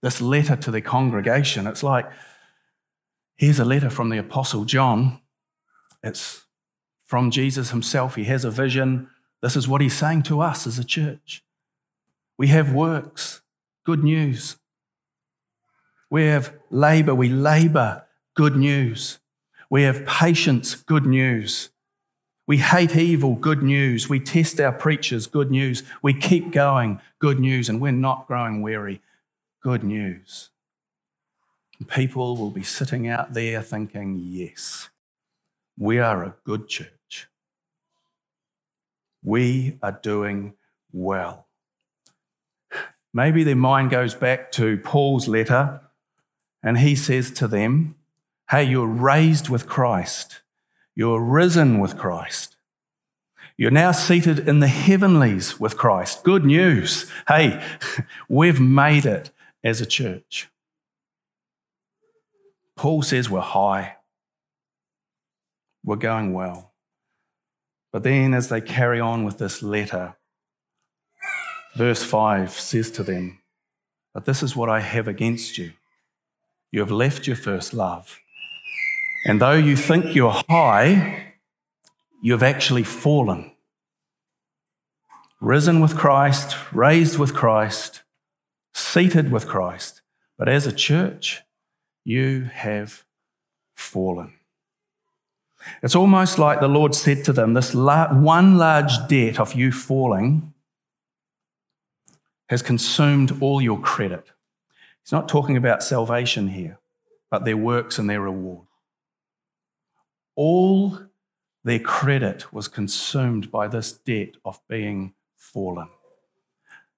this 0.00 0.22
letter 0.22 0.56
to 0.56 0.70
the 0.70 0.80
congregation. 0.80 1.66
It's 1.66 1.82
like, 1.82 2.10
here's 3.36 3.60
a 3.60 3.66
letter 3.66 3.90
from 3.90 4.08
the 4.08 4.16
Apostle 4.16 4.64
John 4.64 5.20
it's 6.04 6.44
from 7.04 7.30
Jesus 7.30 7.70
himself. 7.70 8.14
He 8.14 8.24
has 8.24 8.44
a 8.44 8.50
vision. 8.50 9.08
This 9.42 9.56
is 9.56 9.66
what 9.66 9.80
he's 9.80 9.96
saying 9.96 10.22
to 10.24 10.40
us 10.40 10.66
as 10.66 10.78
a 10.78 10.84
church. 10.84 11.42
We 12.36 12.48
have 12.48 12.72
works, 12.72 13.40
good 13.84 14.04
news. 14.04 14.56
We 16.10 16.26
have 16.26 16.54
labor, 16.70 17.14
we 17.14 17.28
labor, 17.28 18.04
good 18.34 18.56
news. 18.56 19.18
We 19.70 19.82
have 19.82 20.06
patience, 20.06 20.76
good 20.76 21.06
news. 21.06 21.70
We 22.46 22.58
hate 22.58 22.94
evil, 22.94 23.34
good 23.36 23.62
news. 23.62 24.08
We 24.08 24.20
test 24.20 24.60
our 24.60 24.72
preachers, 24.72 25.26
good 25.26 25.50
news. 25.50 25.82
We 26.02 26.12
keep 26.12 26.52
going, 26.52 27.00
good 27.18 27.40
news. 27.40 27.68
And 27.68 27.80
we're 27.80 27.92
not 27.92 28.26
growing 28.26 28.60
weary, 28.60 29.00
good 29.62 29.82
news. 29.82 30.50
People 31.88 32.36
will 32.36 32.50
be 32.50 32.62
sitting 32.62 33.08
out 33.08 33.32
there 33.32 33.62
thinking, 33.62 34.20
yes, 34.22 34.90
we 35.78 35.98
are 35.98 36.22
a 36.22 36.34
good 36.44 36.68
church. 36.68 37.28
We 39.22 39.78
are 39.82 39.98
doing 40.02 40.54
well. 40.92 41.46
Maybe 43.12 43.44
their 43.44 43.56
mind 43.56 43.90
goes 43.90 44.14
back 44.14 44.50
to 44.52 44.78
Paul's 44.78 45.28
letter, 45.28 45.80
and 46.62 46.78
he 46.78 46.94
says 46.94 47.30
to 47.32 47.48
them, 47.48 47.96
Hey, 48.50 48.64
you're 48.64 48.86
raised 48.86 49.48
with 49.48 49.66
Christ, 49.66 50.42
you're 50.94 51.22
risen 51.22 51.80
with 51.80 51.96
Christ. 51.96 52.56
You're 53.56 53.70
now 53.70 53.92
seated 53.92 54.48
in 54.48 54.58
the 54.58 54.68
heavenlies 54.68 55.60
with 55.60 55.76
Christ. 55.76 56.24
Good 56.24 56.44
news. 56.44 57.08
Hey, 57.28 57.64
we've 58.28 58.60
made 58.60 59.06
it 59.06 59.30
as 59.62 59.80
a 59.80 59.86
church. 59.86 60.48
Paul 62.74 63.02
says 63.02 63.30
we're 63.30 63.40
high 63.40 63.96
were 65.84 65.96
going 65.96 66.32
well. 66.32 66.72
But 67.92 68.02
then, 68.02 68.34
as 68.34 68.48
they 68.48 68.60
carry 68.60 68.98
on 68.98 69.24
with 69.24 69.38
this 69.38 69.62
letter, 69.62 70.16
verse 71.76 72.02
5 72.02 72.50
says 72.50 72.90
to 72.92 73.02
them, 73.02 73.40
But 74.12 74.24
this 74.24 74.42
is 74.42 74.56
what 74.56 74.68
I 74.68 74.80
have 74.80 75.06
against 75.06 75.58
you. 75.58 75.72
You 76.72 76.80
have 76.80 76.90
left 76.90 77.26
your 77.26 77.36
first 77.36 77.72
love. 77.72 78.18
And 79.24 79.40
though 79.40 79.52
you 79.52 79.76
think 79.76 80.14
you're 80.14 80.42
high, 80.48 81.34
you 82.20 82.32
have 82.32 82.42
actually 82.42 82.82
fallen. 82.82 83.52
Risen 85.40 85.80
with 85.80 85.96
Christ, 85.96 86.56
raised 86.72 87.18
with 87.18 87.34
Christ, 87.34 88.02
seated 88.72 89.30
with 89.30 89.46
Christ. 89.46 90.02
But 90.36 90.48
as 90.48 90.66
a 90.66 90.72
church, 90.72 91.42
you 92.02 92.50
have 92.52 93.04
fallen. 93.74 94.34
It's 95.82 95.94
almost 95.94 96.38
like 96.38 96.60
the 96.60 96.68
Lord 96.68 96.94
said 96.94 97.24
to 97.24 97.32
them, 97.32 97.54
This 97.54 97.74
one 97.74 98.58
large 98.58 99.08
debt 99.08 99.40
of 99.40 99.54
you 99.54 99.72
falling 99.72 100.52
has 102.48 102.62
consumed 102.62 103.38
all 103.40 103.60
your 103.60 103.80
credit. 103.80 104.30
He's 105.02 105.12
not 105.12 105.28
talking 105.28 105.56
about 105.56 105.82
salvation 105.82 106.48
here, 106.48 106.78
but 107.30 107.44
their 107.44 107.56
works 107.56 107.98
and 107.98 108.08
their 108.08 108.20
reward. 108.20 108.66
All 110.36 110.98
their 111.62 111.78
credit 111.78 112.52
was 112.52 112.68
consumed 112.68 113.50
by 113.50 113.68
this 113.68 113.92
debt 113.92 114.36
of 114.44 114.60
being 114.68 115.14
fallen. 115.36 115.88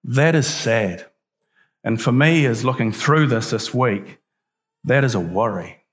That 0.03 0.35
is 0.35 0.47
sad. 0.47 1.07
And 1.85 2.01
for 2.01 2.13
me, 2.13 2.47
as 2.47 2.65
looking 2.65 2.93
through 2.93 3.29
this 3.29 3.51
this 3.51 3.73
week, 3.73 4.19
that 4.85 5.05
is 5.05 5.15
a 5.15 5.21
worry. 5.21 5.85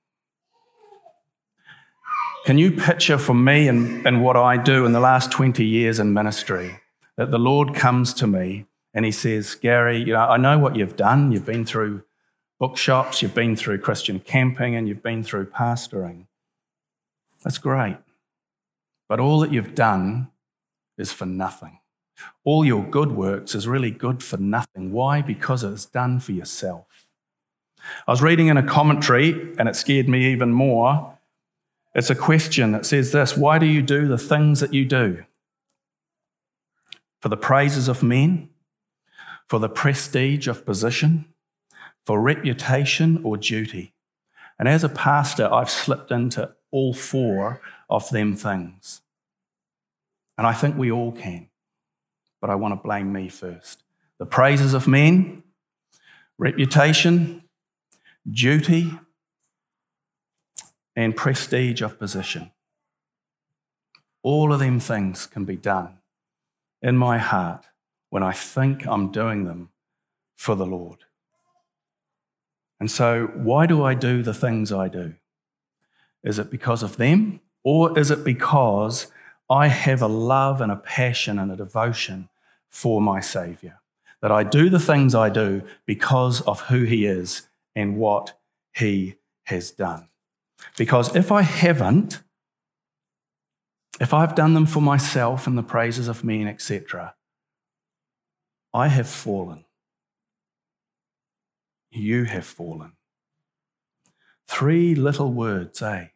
Can 2.44 2.58
you 2.58 2.72
picture 2.72 3.16
for 3.16 3.32
me 3.32 3.68
and, 3.68 4.06
and 4.06 4.22
what 4.22 4.36
I 4.36 4.58
do 4.58 4.84
in 4.84 4.92
the 4.92 5.00
last 5.00 5.32
20 5.32 5.64
years 5.64 5.98
in 5.98 6.12
ministry 6.12 6.78
that 7.16 7.30
the 7.30 7.38
Lord 7.38 7.74
comes 7.74 8.12
to 8.14 8.26
me 8.26 8.66
and 8.92 9.06
he 9.06 9.12
says, 9.12 9.54
Gary, 9.54 9.96
you 9.96 10.12
know, 10.12 10.20
I 10.20 10.36
know 10.36 10.58
what 10.58 10.76
you've 10.76 10.94
done. 10.94 11.32
You've 11.32 11.46
been 11.46 11.64
through 11.64 12.02
bookshops, 12.60 13.22
you've 13.22 13.34
been 13.34 13.56
through 13.56 13.78
Christian 13.78 14.20
camping, 14.20 14.76
and 14.76 14.86
you've 14.86 15.02
been 15.02 15.24
through 15.24 15.46
pastoring. 15.46 16.26
That's 17.42 17.56
great. 17.56 17.96
But 19.08 19.20
all 19.20 19.40
that 19.40 19.50
you've 19.50 19.74
done 19.74 20.28
is 20.98 21.12
for 21.12 21.24
nothing. 21.24 21.80
All 22.44 22.62
your 22.62 22.84
good 22.84 23.12
works 23.12 23.54
is 23.54 23.66
really 23.66 23.90
good 23.90 24.22
for 24.22 24.36
nothing. 24.36 24.92
Why? 24.92 25.22
Because 25.22 25.64
it's 25.64 25.86
done 25.86 26.20
for 26.20 26.32
yourself. 26.32 27.06
I 28.06 28.12
was 28.12 28.20
reading 28.20 28.48
in 28.48 28.58
a 28.58 28.62
commentary, 28.62 29.54
and 29.58 29.66
it 29.66 29.76
scared 29.76 30.10
me 30.10 30.30
even 30.30 30.52
more. 30.52 31.13
It's 31.94 32.10
a 32.10 32.14
question 32.14 32.72
that 32.72 32.86
says 32.86 33.12
this 33.12 33.36
Why 33.36 33.58
do 33.58 33.66
you 33.66 33.82
do 33.82 34.08
the 34.08 34.18
things 34.18 34.60
that 34.60 34.74
you 34.74 34.84
do? 34.84 35.24
For 37.20 37.28
the 37.28 37.36
praises 37.36 37.88
of 37.88 38.02
men? 38.02 38.50
For 39.46 39.58
the 39.58 39.68
prestige 39.68 40.48
of 40.48 40.66
position? 40.66 41.26
For 42.04 42.20
reputation 42.20 43.20
or 43.22 43.36
duty? 43.36 43.94
And 44.58 44.68
as 44.68 44.84
a 44.84 44.88
pastor, 44.88 45.52
I've 45.52 45.70
slipped 45.70 46.10
into 46.10 46.52
all 46.70 46.94
four 46.94 47.60
of 47.88 48.08
them 48.10 48.34
things. 48.34 49.00
And 50.36 50.46
I 50.46 50.52
think 50.52 50.76
we 50.76 50.90
all 50.90 51.12
can. 51.12 51.48
But 52.40 52.50
I 52.50 52.56
want 52.56 52.72
to 52.72 52.82
blame 52.82 53.12
me 53.12 53.28
first. 53.28 53.82
The 54.18 54.26
praises 54.26 54.74
of 54.74 54.86
men, 54.86 55.42
reputation, 56.38 57.44
duty, 58.30 58.92
and 60.96 61.16
prestige 61.16 61.82
of 61.82 61.98
position. 61.98 62.50
All 64.22 64.52
of 64.52 64.60
them 64.60 64.80
things 64.80 65.26
can 65.26 65.44
be 65.44 65.56
done 65.56 65.98
in 66.80 66.96
my 66.96 67.18
heart 67.18 67.66
when 68.10 68.22
I 68.22 68.32
think 68.32 68.86
I'm 68.86 69.10
doing 69.10 69.44
them 69.44 69.70
for 70.36 70.54
the 70.54 70.66
Lord. 70.66 70.98
And 72.80 72.90
so, 72.90 73.26
why 73.34 73.66
do 73.66 73.82
I 73.82 73.94
do 73.94 74.22
the 74.22 74.34
things 74.34 74.72
I 74.72 74.88
do? 74.88 75.14
Is 76.22 76.38
it 76.38 76.50
because 76.50 76.82
of 76.82 76.96
them, 76.96 77.40
or 77.62 77.98
is 77.98 78.10
it 78.10 78.24
because 78.24 79.08
I 79.48 79.68
have 79.68 80.02
a 80.02 80.08
love 80.08 80.60
and 80.60 80.72
a 80.72 80.76
passion 80.76 81.38
and 81.38 81.52
a 81.52 81.56
devotion 81.56 82.28
for 82.68 83.00
my 83.00 83.20
Savior? 83.20 83.80
That 84.20 84.32
I 84.32 84.42
do 84.42 84.70
the 84.70 84.80
things 84.80 85.14
I 85.14 85.28
do 85.28 85.62
because 85.86 86.40
of 86.42 86.62
who 86.62 86.84
He 86.84 87.04
is 87.04 87.48
and 87.74 87.96
what 87.96 88.38
He 88.74 89.16
has 89.44 89.70
done. 89.70 90.08
Because 90.76 91.14
if 91.14 91.30
I 91.30 91.42
haven't, 91.42 92.20
if 94.00 94.12
I've 94.12 94.34
done 94.34 94.54
them 94.54 94.66
for 94.66 94.80
myself 94.80 95.46
and 95.46 95.56
the 95.56 95.62
praises 95.62 96.08
of 96.08 96.24
men, 96.24 96.48
etc., 96.48 97.14
I 98.72 98.88
have 98.88 99.08
fallen. 99.08 99.64
You 101.90 102.24
have 102.24 102.44
fallen. 102.44 102.94
Three 104.48 104.94
little 104.96 105.32
words, 105.32 105.80
eh? 105.80 106.08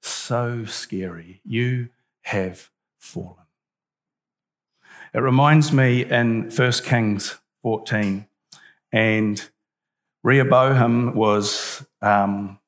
So 0.00 0.64
scary. 0.64 1.42
You 1.44 1.90
have 2.22 2.70
fallen. 2.98 3.44
It 5.12 5.20
reminds 5.20 5.72
me 5.72 6.04
in 6.04 6.50
1 6.50 6.72
Kings 6.84 7.38
14, 7.62 8.26
and 8.92 9.50
Rehoboam 10.22 11.14
was 11.14 11.86
um, 12.00 12.58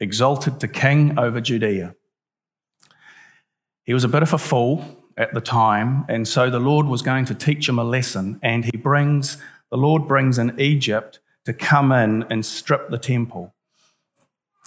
exalted 0.00 0.60
to 0.60 0.68
king 0.68 1.18
over 1.18 1.40
Judea. 1.40 1.94
He 3.84 3.94
was 3.94 4.04
a 4.04 4.08
bit 4.08 4.22
of 4.22 4.32
a 4.32 4.38
fool 4.38 4.84
at 5.16 5.32
the 5.32 5.40
time, 5.40 6.04
and 6.08 6.26
so 6.26 6.50
the 6.50 6.58
Lord 6.58 6.86
was 6.86 7.02
going 7.02 7.24
to 7.26 7.34
teach 7.34 7.68
him 7.68 7.78
a 7.78 7.84
lesson, 7.84 8.38
and 8.42 8.64
he 8.64 8.76
brings, 8.76 9.38
the 9.70 9.76
Lord 9.76 10.06
brings 10.06 10.38
in 10.38 10.58
Egypt 10.60 11.20
to 11.44 11.52
come 11.52 11.92
in 11.92 12.24
and 12.28 12.44
strip 12.44 12.90
the 12.90 12.98
temple. 12.98 13.54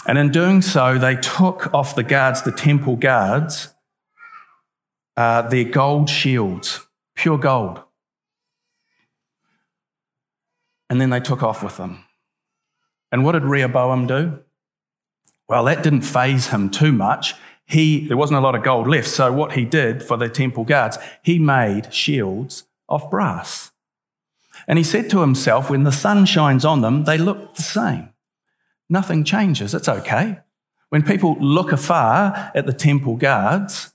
And 0.08 0.18
in 0.18 0.32
doing 0.32 0.62
so, 0.62 0.98
they 0.98 1.16
took 1.18 1.74
off 1.74 1.96
the 1.96 2.04
guards, 2.04 2.42
the 2.42 2.52
temple 2.52 2.96
guards, 2.96 3.74
uh, 5.18 5.42
their 5.44 5.66
gold 5.66 6.10
shields, 6.10 6.88
pure 7.16 7.38
gold. 7.38 7.84
And 10.90 11.00
then 11.00 11.10
they 11.10 11.20
took 11.20 11.44
off 11.44 11.62
with 11.62 11.78
them. 11.78 12.06
And 13.12 13.26
what 13.26 13.34
did 13.34 13.44
Rehoboam 13.44 14.08
do? 14.08 14.40
Well, 15.50 15.66
that 15.66 15.84
didn't 15.84 16.02
phase 16.04 16.48
him 16.48 16.70
too 16.70 16.92
much. 16.92 17.34
He, 17.66 18.08
there 18.08 18.18
wasn't 18.18 18.38
a 18.38 18.42
lot 18.42 18.56
of 18.56 18.64
gold 18.64 18.88
left. 18.88 19.08
So, 19.08 19.34
what 19.34 19.54
he 19.54 19.66
did 19.66 20.04
for 20.04 20.16
the 20.16 20.30
temple 20.30 20.64
guards, 20.64 20.98
he 21.24 21.40
made 21.40 21.94
shields 21.94 22.66
of 22.88 23.10
brass. 23.10 23.72
And 24.68 24.78
he 24.78 24.84
said 24.84 25.10
to 25.10 25.22
himself, 25.22 25.70
when 25.70 25.84
the 25.84 25.92
sun 25.92 26.26
shines 26.26 26.64
on 26.64 26.82
them, 26.82 27.06
they 27.06 27.18
look 27.18 27.56
the 27.56 27.64
same. 27.64 28.10
Nothing 28.90 29.24
changes. 29.24 29.74
It's 29.74 29.90
okay. 29.90 30.40
When 30.90 31.04
people 31.04 31.36
look 31.40 31.72
afar 31.72 32.52
at 32.54 32.66
the 32.66 32.74
temple 32.74 33.16
guards, 33.16 33.94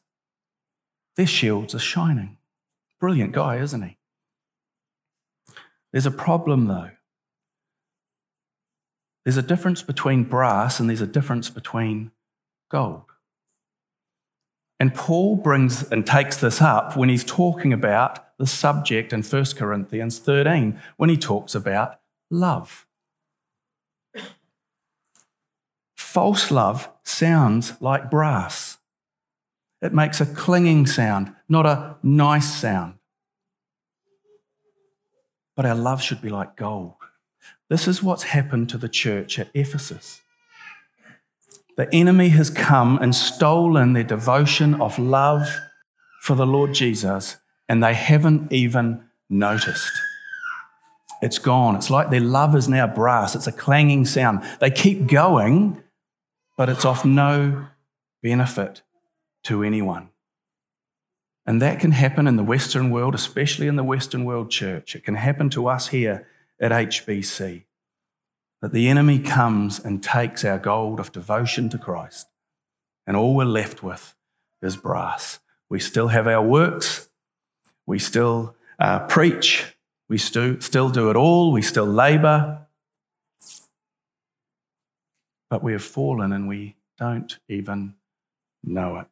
their 1.17 1.27
shields 1.27 1.75
are 1.75 1.81
shining. 1.81 2.37
Brilliant 3.01 3.33
guy, 3.33 3.59
isn't 3.59 3.83
he? 3.83 3.99
There's 5.93 6.07
a 6.07 6.11
problem, 6.11 6.67
though. 6.67 6.91
There's 9.25 9.37
a 9.37 9.43
difference 9.43 9.83
between 9.83 10.25
brass 10.25 10.79
and 10.79 10.89
there's 10.89 11.01
a 11.01 11.07
difference 11.07 11.49
between 11.51 12.11
gold. 12.71 13.05
And 14.79 14.95
Paul 14.95 15.37
brings 15.37 15.91
and 15.91 16.07
takes 16.07 16.37
this 16.37 16.61
up 16.61 16.97
when 16.97 17.09
he's 17.09 17.25
talking 17.25 17.73
about 17.73 18.37
the 18.39 18.47
subject 18.47 19.13
in 19.13 19.23
1 19.23 19.45
Corinthians 19.57 20.19
13, 20.19 20.79
when 20.97 21.09
he 21.09 21.17
talks 21.17 21.55
about 21.55 22.01
love. 22.31 22.87
False 25.97 26.51
love 26.51 26.91
sounds 27.03 27.81
like 27.81 28.11
brass. 28.11 28.79
It 29.81 29.93
makes 29.93 30.21
a 30.21 30.27
clinging 30.27 30.87
sound, 30.87 31.35
not 31.49 31.67
a 31.67 31.97
nice 32.03 32.53
sound. 32.53 32.95
But 35.57 35.67
our 35.67 35.75
love 35.75 36.03
should 36.03 36.21
be 36.21 36.31
like 36.31 36.57
gold. 36.57 36.95
This 37.71 37.89
is 37.89 38.03
what's 38.03 38.25
happened 38.25 38.69
to 38.71 38.79
the 38.79 38.89
church 38.89 39.39
at 39.39 39.49
Ephesus. 39.55 40.21
The 41.77 41.93
enemy 41.93 42.29
has 42.29 42.51
come 42.51 42.99
and 42.99 43.15
stolen 43.15 43.95
their 43.95 44.05
devotion 44.05 44.81
of 44.81 44.99
love 44.99 45.49
for 46.23 46.35
the 46.37 46.47
Lord 46.47 46.75
Jesus, 46.75 47.39
and 47.69 47.83
they 47.83 47.95
haven't 47.95 48.53
even 48.53 49.05
noticed. 49.29 49.93
It's 51.23 51.39
gone. 51.39 51.75
It's 51.75 51.91
like 51.91 52.11
their 52.11 52.21
love 52.21 52.55
is 52.55 52.69
now 52.69 52.87
brass. 52.87 53.35
It's 53.35 53.47
a 53.47 53.53
clanging 53.53 54.05
sound. 54.05 54.45
They 54.61 54.71
keep 54.71 55.07
going, 55.07 55.83
but 56.57 56.69
it's 56.69 56.85
of 56.85 57.05
no 57.05 57.67
benefit 58.23 58.83
to 59.45 59.63
anyone. 59.63 60.11
And 61.47 61.61
that 61.61 61.81
can 61.81 61.93
happen 61.93 62.27
in 62.27 62.37
the 62.37 62.45
Western 62.45 62.91
world, 62.91 63.15
especially 63.15 63.67
in 63.67 63.77
the 63.77 63.85
Western 63.85 64.25
world 64.25 64.51
church. 64.51 64.95
It 64.95 65.05
can 65.05 65.15
happen 65.15 65.51
to 65.51 65.67
us 65.67 65.89
here 65.89 66.27
at 66.61 66.73
HBC. 66.73 67.65
That 68.63 68.73
the 68.73 68.89
enemy 68.89 69.19
comes 69.19 69.79
and 69.79 70.03
takes 70.03 70.45
our 70.45 70.59
gold 70.59 70.99
of 70.99 71.13
devotion 71.13 71.69
to 71.69 71.79
Christ, 71.79 72.29
and 73.07 73.17
all 73.17 73.35
we're 73.35 73.45
left 73.45 73.83
with 73.83 74.15
is 74.63 74.77
brass. 74.77 75.41
We 75.69 75.81
still 75.81 76.09
have 76.09 76.27
our 76.27 76.43
works, 76.43 77.09
we 77.87 77.99
still 77.99 78.55
uh, 78.79 79.01
preach, 79.01 79.77
we 80.09 80.19
stu- 80.19 80.61
still 80.61 80.89
do 80.89 81.11
it 81.11 81.17
all, 81.17 81.53
we 81.53 81.63
still 81.63 81.87
labor, 81.87 82.67
but 85.51 85.63
we 85.63 85.73
have 85.73 85.85
fallen 85.85 86.33
and 86.33 86.49
we 86.49 86.77
don't 86.99 87.39
even 87.49 87.95
know 88.63 88.99
it. 88.99 89.07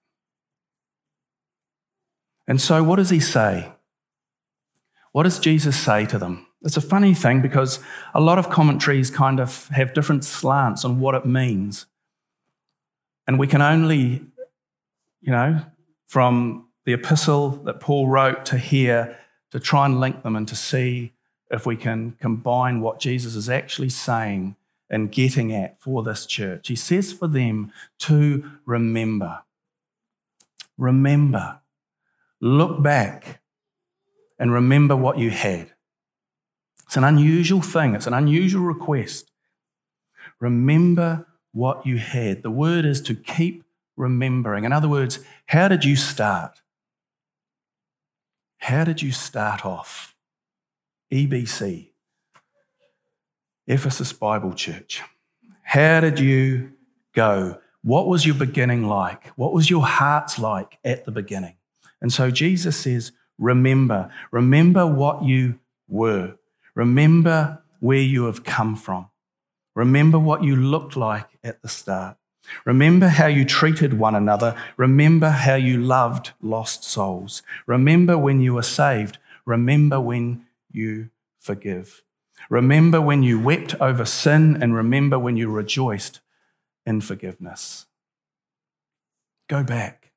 And 2.46 2.60
so, 2.60 2.82
what 2.82 2.96
does 2.96 3.10
he 3.10 3.20
say? 3.20 3.72
What 5.12 5.24
does 5.24 5.38
Jesus 5.38 5.78
say 5.78 6.06
to 6.06 6.18
them? 6.18 6.46
It's 6.64 6.76
a 6.76 6.80
funny 6.80 7.14
thing 7.14 7.40
because 7.40 7.80
a 8.14 8.20
lot 8.20 8.38
of 8.38 8.50
commentaries 8.50 9.10
kind 9.10 9.40
of 9.40 9.68
have 9.68 9.94
different 9.94 10.24
slants 10.24 10.84
on 10.84 11.00
what 11.00 11.14
it 11.14 11.26
means. 11.26 11.86
And 13.26 13.38
we 13.38 13.46
can 13.46 13.62
only, 13.62 14.24
you 15.20 15.32
know, 15.32 15.60
from 16.06 16.68
the 16.84 16.92
epistle 16.92 17.50
that 17.64 17.80
Paul 17.80 18.08
wrote 18.08 18.44
to 18.46 18.58
here, 18.58 19.18
to 19.50 19.60
try 19.60 19.86
and 19.86 20.00
link 20.00 20.22
them 20.22 20.36
and 20.36 20.48
to 20.48 20.56
see 20.56 21.12
if 21.50 21.66
we 21.66 21.76
can 21.76 22.16
combine 22.20 22.80
what 22.80 23.00
Jesus 23.00 23.34
is 23.34 23.48
actually 23.48 23.90
saying 23.90 24.56
and 24.88 25.12
getting 25.12 25.52
at 25.52 25.80
for 25.80 26.02
this 26.02 26.26
church. 26.26 26.68
He 26.68 26.76
says 26.76 27.12
for 27.12 27.26
them 27.26 27.72
to 28.00 28.50
remember. 28.64 29.42
Remember. 30.78 31.60
Look 32.40 32.82
back 32.82 33.40
and 34.38 34.52
remember 34.52 34.96
what 34.96 35.18
you 35.18 35.30
had. 35.30 35.71
It's 36.92 36.98
an 36.98 37.04
unusual 37.04 37.62
thing, 37.62 37.94
it's 37.94 38.06
an 38.06 38.12
unusual 38.12 38.64
request. 38.64 39.30
Remember 40.40 41.26
what 41.52 41.86
you 41.86 41.96
had. 41.96 42.42
The 42.42 42.50
word 42.50 42.84
is 42.84 43.00
to 43.04 43.14
keep 43.14 43.64
remembering. 43.96 44.64
In 44.64 44.74
other 44.74 44.90
words, 44.90 45.20
how 45.46 45.68
did 45.68 45.86
you 45.86 45.96
start? 45.96 46.60
How 48.58 48.84
did 48.84 49.00
you 49.00 49.10
start 49.10 49.64
off? 49.64 50.14
EBC, 51.10 51.92
Ephesus 53.66 54.12
Bible 54.12 54.52
Church. 54.52 55.00
How 55.62 56.00
did 56.00 56.20
you 56.20 56.72
go? 57.14 57.58
What 57.82 58.06
was 58.06 58.26
your 58.26 58.34
beginning 58.34 58.86
like? 58.86 59.28
What 59.28 59.54
was 59.54 59.70
your 59.70 59.86
heart's 59.86 60.38
like 60.38 60.76
at 60.84 61.06
the 61.06 61.10
beginning? 61.10 61.54
And 62.02 62.12
so 62.12 62.30
Jesus 62.30 62.76
says, 62.76 63.12
Remember, 63.38 64.10
remember 64.30 64.86
what 64.86 65.24
you 65.24 65.58
were. 65.88 66.36
Remember 66.74 67.62
where 67.80 68.00
you 68.00 68.24
have 68.24 68.44
come 68.44 68.76
from. 68.76 69.08
Remember 69.74 70.18
what 70.18 70.44
you 70.44 70.54
looked 70.54 70.96
like 70.96 71.38
at 71.42 71.62
the 71.62 71.68
start. 71.68 72.16
Remember 72.64 73.08
how 73.08 73.26
you 73.26 73.44
treated 73.44 73.94
one 73.94 74.14
another. 74.14 74.56
Remember 74.76 75.30
how 75.30 75.54
you 75.54 75.78
loved 75.78 76.32
lost 76.40 76.84
souls. 76.84 77.42
Remember 77.66 78.18
when 78.18 78.40
you 78.40 78.54
were 78.54 78.62
saved. 78.62 79.18
Remember 79.44 80.00
when 80.00 80.46
you 80.70 81.10
forgive. 81.38 82.02
Remember 82.50 83.00
when 83.00 83.22
you 83.22 83.38
wept 83.40 83.74
over 83.80 84.04
sin 84.04 84.60
and 84.60 84.74
remember 84.74 85.18
when 85.18 85.36
you 85.36 85.50
rejoiced 85.50 86.20
in 86.84 87.00
forgiveness. 87.00 87.86
Go 89.48 89.62
back 89.62 90.12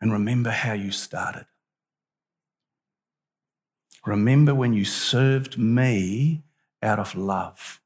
and 0.00 0.12
remember 0.12 0.50
how 0.50 0.72
you 0.72 0.90
started. 0.90 1.46
Remember 4.04 4.54
when 4.54 4.72
you 4.72 4.84
served 4.84 5.58
me 5.58 6.42
out 6.82 6.98
of 6.98 7.14
love. 7.14 7.80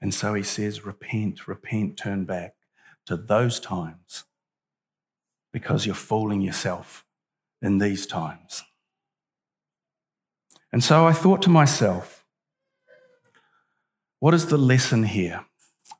And 0.00 0.14
so 0.14 0.34
he 0.34 0.42
says, 0.42 0.86
Repent, 0.86 1.46
repent, 1.46 1.96
turn 1.96 2.24
back 2.24 2.54
to 3.06 3.16
those 3.16 3.60
times 3.60 4.24
because 5.52 5.86
you're 5.86 5.94
fooling 5.94 6.40
yourself 6.40 7.04
in 7.60 7.78
these 7.78 8.06
times. 8.06 8.62
And 10.72 10.84
so 10.84 11.06
I 11.06 11.12
thought 11.12 11.42
to 11.42 11.50
myself, 11.50 12.24
what 14.20 14.34
is 14.34 14.46
the 14.46 14.58
lesson 14.58 15.04
here 15.04 15.44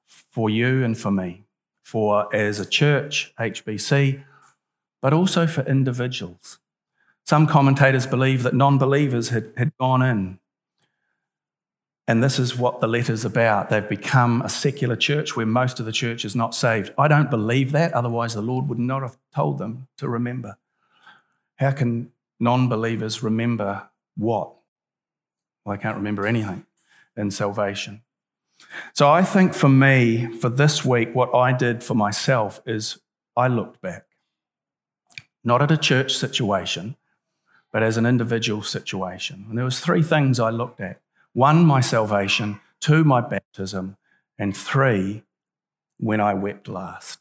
for 0.06 0.50
you 0.50 0.84
and 0.84 0.96
for 0.96 1.10
me, 1.10 1.44
for 1.82 2.34
as 2.34 2.60
a 2.60 2.66
church, 2.66 3.32
HBC, 3.38 4.24
but 5.00 5.12
also 5.12 5.46
for 5.46 5.62
individuals? 5.62 6.58
Some 7.24 7.46
commentators 7.46 8.06
believe 8.06 8.42
that 8.42 8.54
non 8.54 8.78
believers 8.78 9.30
had, 9.30 9.52
had 9.56 9.76
gone 9.78 10.02
in 10.02 10.38
and 12.08 12.24
this 12.24 12.38
is 12.38 12.56
what 12.56 12.80
the 12.80 12.86
letter's 12.86 13.26
about. 13.26 13.68
They've 13.68 13.86
become 13.86 14.40
a 14.40 14.48
secular 14.48 14.96
church 14.96 15.36
where 15.36 15.44
most 15.44 15.78
of 15.78 15.84
the 15.84 15.92
church 15.92 16.24
is 16.24 16.34
not 16.34 16.54
saved. 16.54 16.90
I 16.96 17.06
don't 17.06 17.30
believe 17.30 17.72
that, 17.72 17.92
otherwise, 17.92 18.32
the 18.32 18.40
Lord 18.40 18.66
would 18.70 18.78
not 18.78 19.02
have 19.02 19.18
told 19.34 19.58
them 19.58 19.88
to 19.98 20.08
remember. 20.08 20.56
How 21.56 21.70
can 21.70 22.10
non 22.40 22.70
believers 22.70 23.22
remember 23.22 23.90
what? 24.16 24.54
Well, 25.66 25.74
I 25.74 25.76
can't 25.76 25.96
remember 25.96 26.26
anything 26.26 26.64
in 27.14 27.30
salvation. 27.30 28.00
So 28.94 29.10
I 29.10 29.22
think 29.22 29.52
for 29.52 29.68
me, 29.68 30.32
for 30.38 30.48
this 30.48 30.86
week, 30.86 31.14
what 31.14 31.34
I 31.34 31.52
did 31.52 31.84
for 31.84 31.94
myself 31.94 32.62
is 32.64 32.98
I 33.36 33.48
looked 33.48 33.82
back, 33.82 34.06
not 35.48 35.62
at 35.62 35.70
a 35.70 35.76
church 35.78 36.14
situation, 36.14 36.94
but 37.72 37.82
as 37.82 37.96
an 37.96 38.04
individual 38.04 38.62
situation. 38.62 39.46
And 39.48 39.56
there 39.56 39.64
was 39.64 39.80
three 39.80 40.02
things 40.02 40.38
I 40.38 40.50
looked 40.50 40.80
at. 40.80 41.00
One, 41.32 41.64
my 41.64 41.80
salvation. 41.80 42.60
Two, 42.80 43.02
my 43.02 43.22
baptism. 43.22 43.96
And 44.38 44.54
three, 44.54 45.24
when 45.96 46.20
I 46.20 46.34
wept 46.34 46.68
last. 46.68 47.18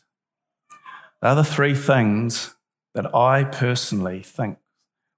The 1.22 1.30
other 1.30 1.44
three 1.44 1.74
things 1.74 2.56
that 2.94 3.16
I 3.16 3.46
personally 3.46 4.22
think 4.22 4.58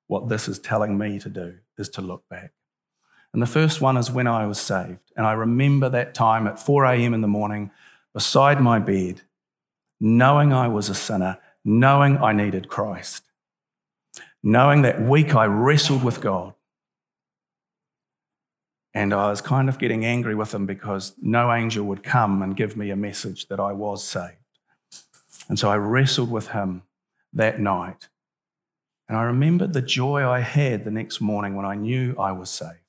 what 0.08 0.30
this 0.30 0.48
is 0.48 0.60
telling 0.60 0.98
me 0.98 1.20
to 1.20 1.30
do 1.30 1.58
is 1.78 1.90
to 1.90 2.02
look 2.02 2.24
back. 2.30 2.52
And 3.34 3.42
the 3.42 3.48
first 3.48 3.82
one 3.82 3.98
is 3.98 4.12
when 4.12 4.28
I 4.28 4.46
was 4.46 4.60
saved. 4.60 5.12
And 5.16 5.26
I 5.26 5.34
remember 5.34 5.90
that 5.90 6.14
time 6.14 6.48
at 6.48 6.60
4 6.60 6.86
a.m. 6.86 7.14
in 7.14 7.22
the 7.22 7.28
morning 7.28 7.72
beside 8.14 8.62
my 8.62 8.80
bed, 8.80 9.22
knowing 10.00 10.54
I 10.54 10.68
was 10.68 10.90
a 10.90 10.96
sinner, 10.96 11.38
knowing 11.70 12.18
I 12.18 12.34
needed 12.34 12.68
Christ, 12.68 13.24
knowing 14.42 14.82
that 14.82 15.00
week 15.00 15.36
I 15.36 15.46
wrestled 15.46 16.04
with 16.04 16.20
God, 16.20 16.56
and 18.92 19.14
I 19.14 19.30
was 19.30 19.40
kind 19.40 19.70
of 19.70 19.78
getting 19.78 20.04
angry 20.04 20.34
with 20.34 20.52
him 20.52 20.66
because 20.66 21.14
no 21.22 21.54
angel 21.54 21.86
would 21.86 22.02
come 22.02 22.42
and 22.42 22.58
give 22.58 22.76
me 22.76 22.90
a 22.90 22.96
message 22.96 23.50
that 23.50 23.60
I 23.60 23.72
was 23.72 24.04
saved. 24.04 24.34
And 25.48 25.60
so 25.60 25.70
I 25.70 25.78
wrestled 25.78 26.32
with 26.32 26.50
him 26.50 26.82
that 27.34 27.60
night. 27.60 28.10
And 29.08 29.16
I 29.16 29.22
remembered 29.24 29.74
the 29.74 29.82
joy 29.82 30.28
I 30.28 30.40
had 30.40 30.84
the 30.84 30.92
next 30.92 31.22
morning 31.22 31.56
when 31.56 31.68
I 31.68 31.76
knew 31.76 32.16
I 32.18 32.32
was 32.32 32.50
saved. 32.50 32.80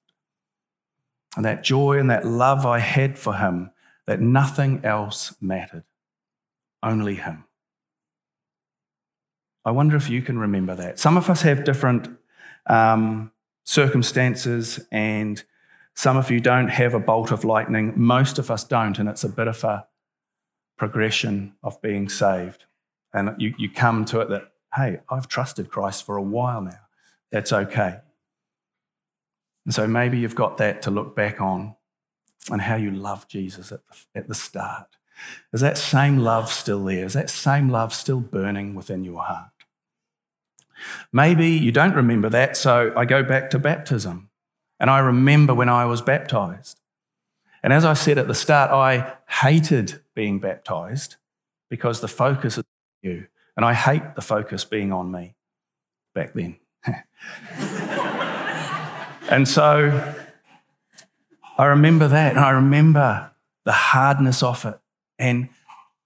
And 1.37 1.45
that 1.45 1.63
joy 1.63 1.99
and 1.99 2.09
that 2.11 2.27
love 2.27 2.65
I 2.65 2.79
had 2.79 3.19
for 3.19 3.35
him, 3.35 3.73
that 4.07 4.21
nothing 4.21 4.83
else 4.85 5.35
mattered, 5.39 5.85
only 6.83 7.17
him. 7.17 7.45
I 9.65 9.71
wonder 9.71 9.97
if 9.97 10.09
you 10.09 10.23
can 10.23 10.39
remember 10.39 10.75
that. 10.75 10.99
Some 10.99 11.17
of 11.17 11.29
us 11.29 11.43
have 11.43 11.65
different 11.65 12.09
um, 12.67 13.33
circumstances 13.65 14.81
and 14.91 15.43
some 15.95 16.17
of 16.17 16.31
you 16.31 16.41
don't 16.41 16.69
have 16.69 16.95
a 16.95 17.01
bolt 17.01 17.31
of 17.31 17.45
lightning. 17.45 17.93
Most 17.97 18.39
of 18.39 18.51
us 18.51 18.65
don't, 18.65 18.99
and 18.99 19.09
it's 19.09 19.25
a 19.25 19.29
bit 19.29 19.49
of 19.49 19.63
a 19.65 19.87
progression 20.79 21.55
of 21.63 21.81
being 21.83 22.09
saved. 22.09 22.65
And 23.13 23.35
you, 23.39 23.55
you 23.59 23.69
come 23.69 24.05
to 24.07 24.21
it 24.21 24.31
that, 24.31 24.53
hey, 24.75 25.01
I've 25.11 25.29
trusted 25.29 25.69
Christ 25.69 26.07
for 26.07 26.17
a 26.17 26.23
while 26.23 26.63
now. 26.63 26.81
That's 27.31 27.53
okay. 27.53 27.99
And 29.67 29.75
so 29.75 29.87
maybe 29.87 30.19
you've 30.19 30.35
got 30.35 30.57
that 30.57 30.83
to 30.83 30.91
look 30.91 31.15
back 31.15 31.41
on 31.41 31.75
and 32.51 32.63
how 32.63 32.77
you 32.77 32.91
love 32.91 33.29
Jesus 33.29 33.71
at 33.71 33.81
the, 33.87 34.21
at 34.21 34.29
the 34.29 34.35
start. 34.35 34.97
Is 35.53 35.61
that 35.61 35.77
same 35.79 36.19
love 36.19 36.51
still 36.51 36.85
there? 36.85 37.05
Is 37.05 37.15
that 37.15 37.31
same 37.31 37.69
love 37.69 37.93
still 37.93 38.21
burning 38.21 38.75
within 38.75 39.05
your 39.05 39.23
heart? 39.23 39.51
Maybe 41.13 41.49
you 41.49 41.73
don't 41.73 41.95
remember 41.95 42.29
that, 42.31 42.57
so 42.57 42.93
I 42.97 43.05
go 43.05 43.23
back 43.23 43.51
to 43.51 43.59
baptism. 43.59 44.31
And 44.79 44.89
I 44.89 45.01
remember 45.01 45.53
when 45.53 45.69
I 45.69 45.85
was 45.85 46.01
baptized. 46.01 46.81
And 47.63 47.73
as 47.73 47.85
I 47.85 47.93
said 47.93 48.17
at 48.17 48.29
the 48.29 48.35
start, 48.35 48.71
I 48.71 49.15
hated 49.29 50.01
being 50.15 50.39
baptized 50.39 51.17
because 51.69 52.01
the 52.01 52.09
focus 52.09 52.55
is 52.55 52.65
on 52.65 53.11
you. 53.11 53.27
And 53.57 53.67
I 53.67 53.75
hate 53.75 54.15
the 54.15 54.23
focus 54.23 54.65
being 54.65 54.93
on 54.93 55.13
me 55.13 55.35
back 56.15 56.33
then. 56.33 56.57
and 59.31 59.47
so 59.47 60.15
I 61.59 61.67
remember 61.67 62.09
that. 62.09 62.37
And 62.37 62.41
I 62.41 62.51
remember 62.51 63.33
the 63.65 63.73
hardness 63.73 64.43
of 64.43 64.65
it. 64.65 64.80
And 65.21 65.51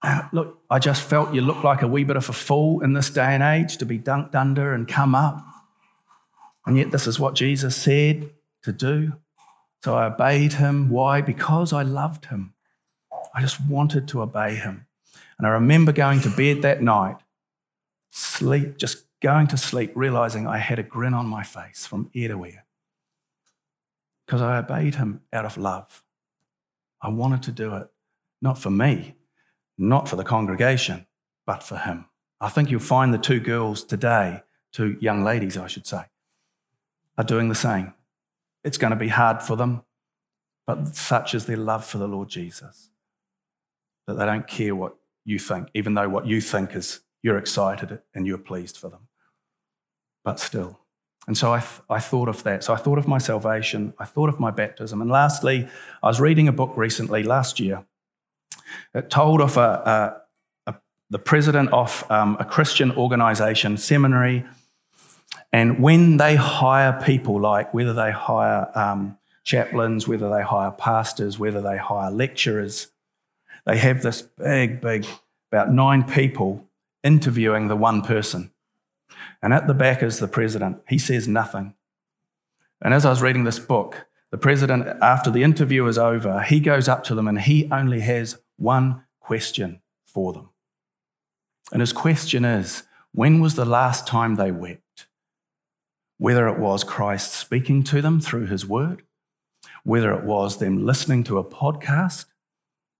uh, 0.03 0.27
look, 0.31 0.61
I 0.69 0.77
just 0.77 1.01
felt 1.01 1.33
you 1.33 1.41
look 1.41 1.63
like 1.63 1.81
a 1.81 1.87
wee 1.87 2.03
bit 2.03 2.17
of 2.17 2.29
a 2.29 2.33
fool 2.33 2.81
in 2.81 2.93
this 2.93 3.09
day 3.09 3.33
and 3.33 3.41
age 3.41 3.77
to 3.77 3.85
be 3.85 3.97
dunked 3.97 4.35
under 4.35 4.73
and 4.73 4.87
come 4.87 5.15
up. 5.15 5.43
And 6.67 6.77
yet, 6.77 6.91
this 6.91 7.07
is 7.07 7.19
what 7.19 7.33
Jesus 7.33 7.75
said 7.75 8.29
to 8.63 8.71
do. 8.71 9.13
So 9.83 9.95
I 9.95 10.05
obeyed 10.07 10.53
him. 10.53 10.89
Why? 10.89 11.21
Because 11.21 11.71
I 11.71 11.83
loved 11.83 12.25
him. 12.25 12.53
I 13.33 13.41
just 13.41 13.59
wanted 13.61 14.07
to 14.09 14.21
obey 14.21 14.55
him. 14.55 14.85
And 15.37 15.47
I 15.47 15.51
remember 15.51 15.91
going 15.91 16.21
to 16.21 16.29
bed 16.29 16.61
that 16.63 16.81
night, 16.81 17.17
sleep, 18.11 18.77
just 18.77 19.03
going 19.21 19.47
to 19.47 19.57
sleep, 19.57 19.91
realizing 19.95 20.47
I 20.47 20.57
had 20.57 20.79
a 20.79 20.83
grin 20.83 21.13
on 21.13 21.27
my 21.27 21.43
face 21.43 21.85
from 21.85 22.09
ear 22.13 22.29
to 22.29 22.45
ear. 22.45 22.65
Because 24.25 24.41
I 24.41 24.57
obeyed 24.57 24.95
him 24.95 25.21
out 25.31 25.45
of 25.45 25.57
love. 25.57 26.03
I 27.01 27.09
wanted 27.09 27.43
to 27.43 27.51
do 27.51 27.75
it, 27.75 27.87
not 28.41 28.57
for 28.57 28.69
me, 28.69 29.15
not 29.77 30.07
for 30.07 30.15
the 30.15 30.23
congregation, 30.23 31.05
but 31.45 31.63
for 31.63 31.77
him. 31.77 32.05
I 32.39 32.49
think 32.49 32.69
you'll 32.69 32.79
find 32.79 33.13
the 33.13 33.17
two 33.17 33.39
girls 33.39 33.83
today, 33.83 34.43
two 34.71 34.97
young 34.99 35.23
ladies, 35.23 35.57
I 35.57 35.67
should 35.67 35.87
say, 35.87 36.03
are 37.17 37.23
doing 37.23 37.49
the 37.49 37.55
same. 37.55 37.93
It's 38.63 38.77
going 38.77 38.91
to 38.91 38.97
be 38.97 39.09
hard 39.09 39.41
for 39.41 39.55
them, 39.55 39.83
but 40.67 40.95
such 40.95 41.33
is 41.33 41.45
their 41.45 41.57
love 41.57 41.85
for 41.85 41.97
the 41.97 42.07
Lord 42.07 42.29
Jesus 42.29 42.89
that 44.07 44.15
they 44.15 44.25
don't 44.25 44.47
care 44.47 44.75
what 44.75 44.95
you 45.23 45.39
think, 45.39 45.69
even 45.73 45.93
though 45.93 46.09
what 46.09 46.27
you 46.27 46.41
think 46.41 46.75
is 46.75 47.01
you're 47.23 47.37
excited 47.37 48.01
and 48.13 48.27
you're 48.27 48.37
pleased 48.37 48.77
for 48.77 48.89
them. 48.89 49.07
But 50.23 50.39
still. 50.39 50.79
And 51.27 51.35
so 51.35 51.53
I, 51.53 51.59
th- 51.59 51.81
I 51.89 51.99
thought 51.99 52.29
of 52.29 52.43
that. 52.43 52.63
So 52.63 52.73
I 52.73 52.77
thought 52.77 52.99
of 52.99 53.07
my 53.07 53.17
salvation, 53.17 53.95
I 53.97 54.05
thought 54.05 54.29
of 54.29 54.39
my 54.39 54.51
baptism. 54.51 55.01
And 55.01 55.09
lastly, 55.09 55.67
I 56.03 56.07
was 56.07 56.19
reading 56.19 56.47
a 56.47 56.51
book 56.51 56.73
recently, 56.75 57.23
last 57.23 57.59
year. 57.59 57.83
It 58.93 59.09
told 59.09 59.41
of 59.41 59.57
a, 59.57 60.21
a, 60.67 60.71
a 60.71 60.75
the 61.09 61.19
president 61.19 61.71
of 61.71 62.09
um, 62.09 62.37
a 62.39 62.45
Christian 62.45 62.91
organization, 62.91 63.77
seminary, 63.77 64.45
and 65.55 65.79
when 65.79 66.17
they 66.17 66.35
hire 66.35 67.01
people, 67.01 67.39
like 67.39 67.73
whether 67.73 67.93
they 67.93 68.11
hire 68.11 68.69
um, 68.77 69.17
chaplains, 69.45 70.07
whether 70.07 70.29
they 70.29 70.41
hire 70.41 70.71
pastors, 70.71 71.39
whether 71.39 71.61
they 71.61 71.77
hire 71.77 72.11
lecturers, 72.11 72.87
they 73.65 73.77
have 73.77 74.01
this 74.01 74.21
big, 74.21 74.81
big, 74.81 75.05
about 75.51 75.71
nine 75.71 76.03
people 76.03 76.65
interviewing 77.03 77.69
the 77.69 77.75
one 77.75 78.01
person. 78.01 78.51
And 79.41 79.53
at 79.53 79.67
the 79.67 79.73
back 79.73 80.03
is 80.03 80.19
the 80.19 80.27
president. 80.27 80.81
He 80.89 80.97
says 80.97 81.27
nothing. 81.27 81.73
And 82.81 82.93
as 82.93 83.05
I 83.05 83.09
was 83.11 83.21
reading 83.21 83.45
this 83.45 83.59
book, 83.59 84.07
the 84.31 84.37
president, 84.37 84.85
after 85.01 85.31
the 85.31 85.43
interview 85.43 85.87
is 85.87 85.97
over, 85.97 86.41
he 86.41 86.59
goes 86.59 86.89
up 86.89 87.03
to 87.05 87.15
them 87.15 87.27
and 87.27 87.39
he 87.39 87.69
only 87.71 88.01
has 88.01 88.37
one 88.57 89.03
question 89.19 89.81
for 90.05 90.33
them. 90.33 90.49
And 91.71 91.81
his 91.81 91.93
question 91.93 92.45
is 92.45 92.83
when 93.11 93.39
was 93.39 93.55
the 93.55 93.65
last 93.65 94.07
time 94.07 94.35
they 94.35 94.51
wept? 94.51 94.81
whether 96.17 96.47
it 96.47 96.59
was 96.59 96.83
Christ 96.83 97.33
speaking 97.33 97.83
to 97.83 98.01
them 98.01 98.21
through 98.21 98.47
his 98.47 98.65
word, 98.65 99.03
whether 99.83 100.13
it 100.13 100.23
was 100.23 100.57
them 100.57 100.85
listening 100.85 101.23
to 101.25 101.37
a 101.37 101.43
podcast 101.43 102.25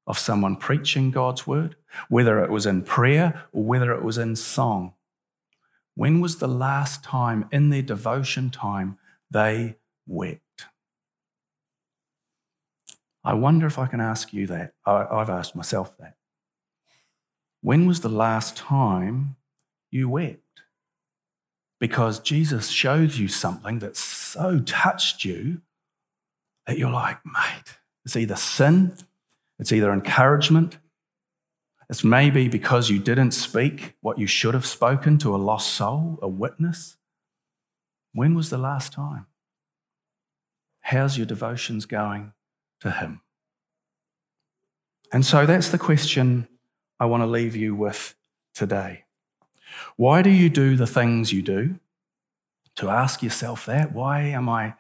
of 0.06 0.20
someone 0.20 0.56
preaching 0.56 1.12
God's 1.12 1.48
word, 1.48 1.76
whether 2.10 2.44
it 2.44 2.52
was 2.52 2.66
in 2.66 2.84
prayer 2.84 3.46
or 3.52 3.64
whether 3.64 3.92
it 3.94 4.04
was 4.04 4.18
in 4.18 4.36
song. 4.36 4.94
When 5.96 6.20
was 6.20 6.38
the 6.38 6.48
last 6.48 7.04
time 7.04 7.48
in 7.52 7.70
their 7.70 7.82
devotion 7.82 8.50
time 8.50 8.98
they 9.32 9.78
wept? 10.06 10.42
I 13.26 13.34
wonder 13.34 13.66
if 13.66 13.80
I 13.80 13.88
can 13.88 14.00
ask 14.00 14.34
you 14.34 14.48
that. 14.48 14.74
I've 14.86 15.30
asked 15.30 15.56
myself 15.56 15.98
that. 15.98 16.16
When 17.62 17.88
was 17.88 18.02
the 18.02 18.10
last 18.10 18.56
time 18.56 19.36
you 19.90 20.08
wept? 20.08 20.46
because 21.80 22.20
Jesus 22.20 22.70
shows 22.70 23.20
you 23.20 23.28
something 23.28 23.80
that 23.80 23.98
so 23.98 24.60
touched 24.60 25.26
you 25.26 25.62
that 26.66 26.78
you're 26.78 26.92
like, 26.92 27.20
mate, 27.26 27.78
it's 28.06 28.16
either 28.16 28.36
sin, 28.36 28.96
it's 29.60 29.72
either 29.72 29.92
encouragement, 29.92 30.78
it's 31.90 32.04
maybe 32.04 32.48
because 32.48 32.90
you 32.90 32.98
didn't 32.98 33.32
speak 33.32 33.96
what 34.02 34.18
you 34.18 34.26
should 34.26 34.54
have 34.54 34.66
spoken 34.66 35.18
to 35.20 35.36
a 35.36 35.38
lost 35.38 35.74
soul, 35.74 36.18
a 36.22 36.28
witness. 36.28 36.98
When 38.14 38.34
was 38.34 38.50
the 38.50 38.58
last 38.58 38.94
time? 38.94 39.28
How's 40.82 41.18
your 41.18 41.28
devotions 41.28 41.86
going 41.86 42.34
to 42.82 42.92
Him? 42.92 43.22
And 45.12 45.26
so 45.26 45.46
that's 45.46 45.70
the 45.70 45.78
question 45.78 46.48
I 47.00 47.06
want 47.06 47.24
to 47.24 47.28
leave 47.28 47.56
you 47.56 47.76
with 47.76 48.16
today. 48.54 49.06
Why 49.96 50.22
do 50.22 50.30
you 50.30 50.50
do 50.50 50.76
the 50.76 50.88
things 50.88 51.32
you 51.32 51.42
do? 51.42 51.80
To 52.78 52.90
ask 52.90 53.24
yourself 53.24 53.66
that. 53.68 53.94
Why 53.94 54.22
am 54.22 54.50
I 54.50 54.74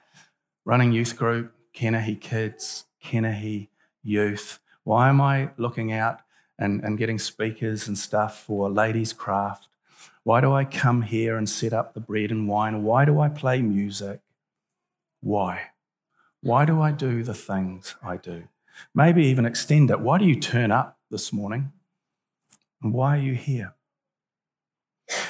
running 0.65 0.91
youth 0.91 1.15
group, 1.15 1.53
Kenahi 1.73 2.19
Kids, 2.19 2.86
Kenahi 3.03 3.69
Youth? 4.03 4.60
Why 4.84 5.10
am 5.10 5.21
I 5.21 5.51
looking 5.58 5.93
out 5.93 6.19
and, 6.60 6.84
and 6.84 6.97
getting 6.97 7.19
speakers 7.19 7.88
and 7.88 7.97
stuff 7.97 8.43
for 8.43 8.69
Ladies 8.69 9.13
Craft? 9.13 9.69
Why 10.23 10.41
do 10.41 10.53
I 10.53 10.65
come 10.65 11.03
here 11.03 11.38
and 11.38 11.47
set 11.47 11.71
up 11.71 11.93
the 11.93 11.99
bread 11.99 12.31
and 12.31 12.47
wine? 12.47 12.84
Why 12.84 13.05
do 13.05 13.19
I 13.19 13.29
play 13.29 13.62
music? 13.62 14.19
Why? 15.21 15.69
Why 16.45 16.63
do 16.63 16.79
I 16.79 16.91
do 16.91 17.23
the 17.23 17.34
things 17.34 17.95
I 18.03 18.17
do? 18.17 18.43
Maybe 18.93 19.25
even 19.25 19.47
extend 19.47 19.89
it. 19.89 19.99
Why 19.99 20.19
do 20.19 20.25
you 20.25 20.39
turn 20.39 20.71
up 20.71 20.99
this 21.10 21.34
morning? 21.34 21.71
And 22.84 22.93
why 22.93 23.17
are 23.17 23.19
you 23.19 23.34
here? 23.34 23.73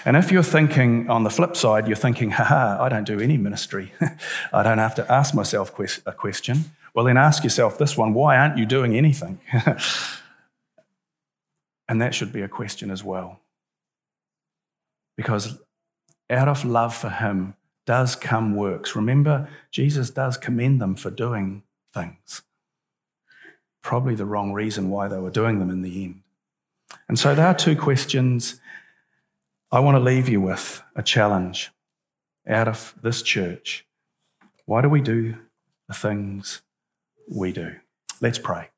And 0.04 0.18
if 0.18 0.30
you're 0.30 0.44
thinking 0.44 1.10
on 1.10 1.24
the 1.24 1.30
flip 1.30 1.56
side, 1.56 1.88
you're 1.88 1.96
thinking, 1.96 2.32
haha, 2.32 2.84
I 2.84 2.90
don't 2.90 3.06
do 3.06 3.22
any 3.22 3.38
ministry. 3.38 3.94
I 4.52 4.62
don't 4.62 4.78
have 4.78 4.96
to 4.96 5.10
ask 5.10 5.34
myself 5.34 5.72
a 6.06 6.12
question. 6.12 6.66
Well, 6.94 7.06
then 7.06 7.16
ask 7.16 7.46
yourself 7.46 7.78
this 7.78 7.96
one 7.98 8.14
why 8.14 8.36
aren't 8.36 8.58
you 8.58 8.66
doing 8.66 8.94
anything? 8.98 9.40
and 11.88 12.02
that 12.02 12.14
should 12.14 12.34
be 12.34 12.42
a 12.42 12.50
question 12.50 12.92
as 12.92 13.06
well. 13.06 13.40
Because 15.16 15.60
out 16.30 16.50
of 16.50 16.66
love 16.66 16.94
for 16.94 17.10
Him 17.10 17.54
does 17.86 18.16
come 18.16 18.56
works. 18.56 18.96
Remember, 18.96 19.48
Jesus 19.72 20.10
does 20.10 20.38
commend 20.38 20.82
them 20.82 20.96
for 20.96 21.12
doing 21.12 21.64
things. 21.94 22.42
Probably 23.82 24.16
the 24.16 24.26
wrong 24.26 24.54
reason 24.54 24.90
why 24.90 25.08
they 25.08 25.20
were 25.20 25.30
doing 25.30 25.60
them 25.60 25.70
in 25.70 25.82
the 25.82 26.04
end. 26.04 26.22
And 27.08 27.20
so 27.20 27.36
there 27.36 27.48
are 27.48 27.54
two 27.54 27.76
questions 27.76 28.60
I 29.72 29.80
want 29.80 29.96
to 29.96 30.04
leave 30.04 30.28
you 30.30 30.42
with 30.42 30.82
a 30.96 31.04
challenge 31.04 31.72
out 32.48 32.68
of 32.68 32.96
this 33.02 33.22
church. 33.22 33.86
Why 34.66 34.82
do 34.82 34.90
we 34.90 35.02
do 35.02 35.38
the 35.88 35.94
things 35.94 36.62
we 37.30 37.52
do? 37.52 37.76
Let's 38.22 38.40
pray. 38.40 38.70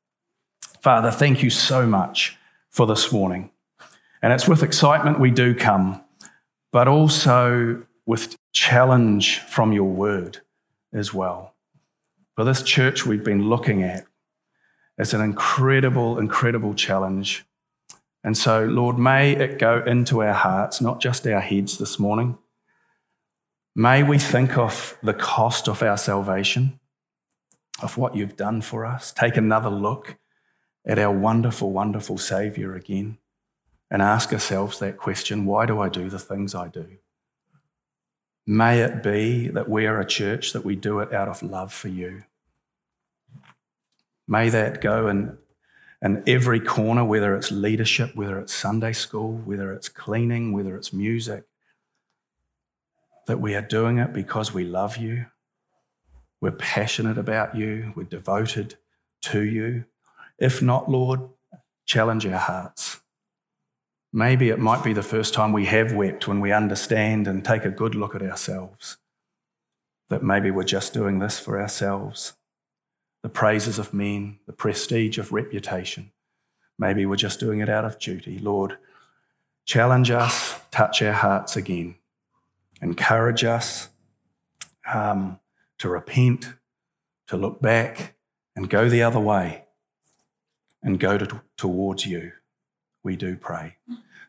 Father, 0.82 1.10
thank 1.10 1.42
you 1.42 1.50
so 1.50 1.86
much 1.86 2.36
for 2.70 2.86
this 2.86 3.12
morning. 3.12 3.50
And 4.22 4.32
it's 4.32 4.48
with 4.48 4.62
excitement 4.62 5.20
we 5.20 5.30
do 5.30 5.54
come, 5.54 6.02
but 6.72 6.88
also 6.88 7.82
with 8.04 8.36
challenge 8.58 9.40
from 9.40 9.72
your 9.72 9.90
word 9.90 10.38
as 10.92 11.14
well. 11.14 11.54
For 12.34 12.44
this 12.44 12.62
church 12.62 13.06
we've 13.06 13.24
been 13.24 13.48
looking 13.48 13.82
at, 13.82 14.04
it's 14.96 15.14
an 15.14 15.20
incredible, 15.20 16.18
incredible 16.18 16.74
challenge 16.74 17.44
and 18.24 18.36
so, 18.36 18.64
Lord, 18.64 18.98
may 18.98 19.32
it 19.32 19.58
go 19.58 19.82
into 19.84 20.22
our 20.22 20.34
hearts, 20.34 20.80
not 20.80 21.00
just 21.00 21.26
our 21.26 21.40
heads 21.40 21.78
this 21.78 21.98
morning. 21.98 22.36
May 23.74 24.02
we 24.02 24.18
think 24.18 24.58
of 24.58 24.98
the 25.02 25.14
cost 25.14 25.68
of 25.68 25.82
our 25.82 25.96
salvation, 25.96 26.80
of 27.80 27.96
what 27.96 28.16
you've 28.16 28.36
done 28.36 28.60
for 28.60 28.84
us. 28.84 29.12
Take 29.12 29.36
another 29.36 29.70
look 29.70 30.16
at 30.84 30.98
our 30.98 31.12
wonderful, 31.12 31.70
wonderful 31.70 32.18
Saviour 32.18 32.74
again 32.74 33.18
and 33.90 34.02
ask 34.02 34.32
ourselves 34.32 34.78
that 34.80 34.96
question 34.96 35.46
why 35.46 35.64
do 35.64 35.80
I 35.80 35.88
do 35.88 36.10
the 36.10 36.18
things 36.18 36.54
I 36.54 36.68
do? 36.68 36.98
May 38.50 38.80
it 38.80 39.02
be 39.02 39.48
that 39.48 39.68
we 39.68 39.84
are 39.84 40.00
a 40.00 40.06
church 40.06 40.54
that 40.54 40.64
we 40.64 40.74
do 40.74 41.00
it 41.00 41.12
out 41.12 41.28
of 41.28 41.42
love 41.42 41.70
for 41.70 41.88
you. 41.88 42.22
May 44.26 44.48
that 44.48 44.80
go 44.80 45.08
in, 45.08 45.36
and 46.00 46.26
every 46.26 46.58
corner, 46.58 47.04
whether 47.04 47.36
it's 47.36 47.50
leadership, 47.50 48.16
whether 48.16 48.38
it's 48.38 48.54
Sunday 48.54 48.94
school, 48.94 49.36
whether 49.44 49.74
it's 49.74 49.90
cleaning, 49.90 50.54
whether 50.54 50.78
it's 50.78 50.94
music, 50.94 51.44
that 53.26 53.38
we 53.38 53.54
are 53.54 53.60
doing 53.60 53.98
it 53.98 54.14
because 54.14 54.54
we 54.54 54.64
love 54.64 54.96
you. 54.96 55.26
We're 56.40 56.52
passionate 56.52 57.18
about 57.18 57.54
you. 57.54 57.92
We're 57.94 58.04
devoted 58.04 58.76
to 59.24 59.42
you. 59.42 59.84
If 60.38 60.62
not, 60.62 60.90
Lord, 60.90 61.20
challenge 61.84 62.24
our 62.24 62.38
hearts. 62.38 62.97
Maybe 64.12 64.48
it 64.48 64.58
might 64.58 64.82
be 64.82 64.92
the 64.92 65.02
first 65.02 65.34
time 65.34 65.52
we 65.52 65.66
have 65.66 65.92
wept 65.92 66.26
when 66.26 66.40
we 66.40 66.52
understand 66.52 67.26
and 67.26 67.44
take 67.44 67.64
a 67.64 67.70
good 67.70 67.94
look 67.94 68.14
at 68.14 68.22
ourselves. 68.22 68.96
That 70.08 70.22
maybe 70.22 70.50
we're 70.50 70.64
just 70.64 70.94
doing 70.94 71.18
this 71.18 71.38
for 71.38 71.60
ourselves 71.60 72.34
the 73.22 73.28
praises 73.28 73.78
of 73.78 73.92
men, 73.92 74.38
the 74.46 74.52
prestige 74.52 75.18
of 75.18 75.32
reputation. 75.32 76.12
Maybe 76.78 77.04
we're 77.04 77.16
just 77.16 77.40
doing 77.40 77.60
it 77.60 77.68
out 77.68 77.84
of 77.84 77.98
duty. 77.98 78.38
Lord, 78.38 78.78
challenge 79.64 80.10
us, 80.10 80.58
touch 80.70 81.02
our 81.02 81.12
hearts 81.12 81.56
again, 81.56 81.96
encourage 82.80 83.44
us 83.44 83.88
um, 84.92 85.40
to 85.78 85.88
repent, 85.88 86.54
to 87.26 87.36
look 87.36 87.60
back 87.60 88.14
and 88.54 88.70
go 88.70 88.88
the 88.88 89.02
other 89.02 89.20
way 89.20 89.64
and 90.82 91.00
go 91.00 91.18
to, 91.18 91.40
towards 91.56 92.06
you. 92.06 92.32
We 93.02 93.16
do 93.16 93.36
pray. 93.36 93.76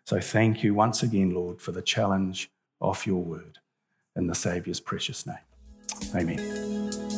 So 0.05 0.19
thank 0.19 0.63
you 0.63 0.73
once 0.73 1.03
again, 1.03 1.31
Lord, 1.31 1.61
for 1.61 1.71
the 1.71 1.81
challenge 1.81 2.49
of 2.81 3.05
your 3.05 3.23
word 3.23 3.59
in 4.15 4.27
the 4.27 4.35
Saviour's 4.35 4.79
precious 4.79 5.25
name. 5.25 5.37
Amen. 6.15 7.08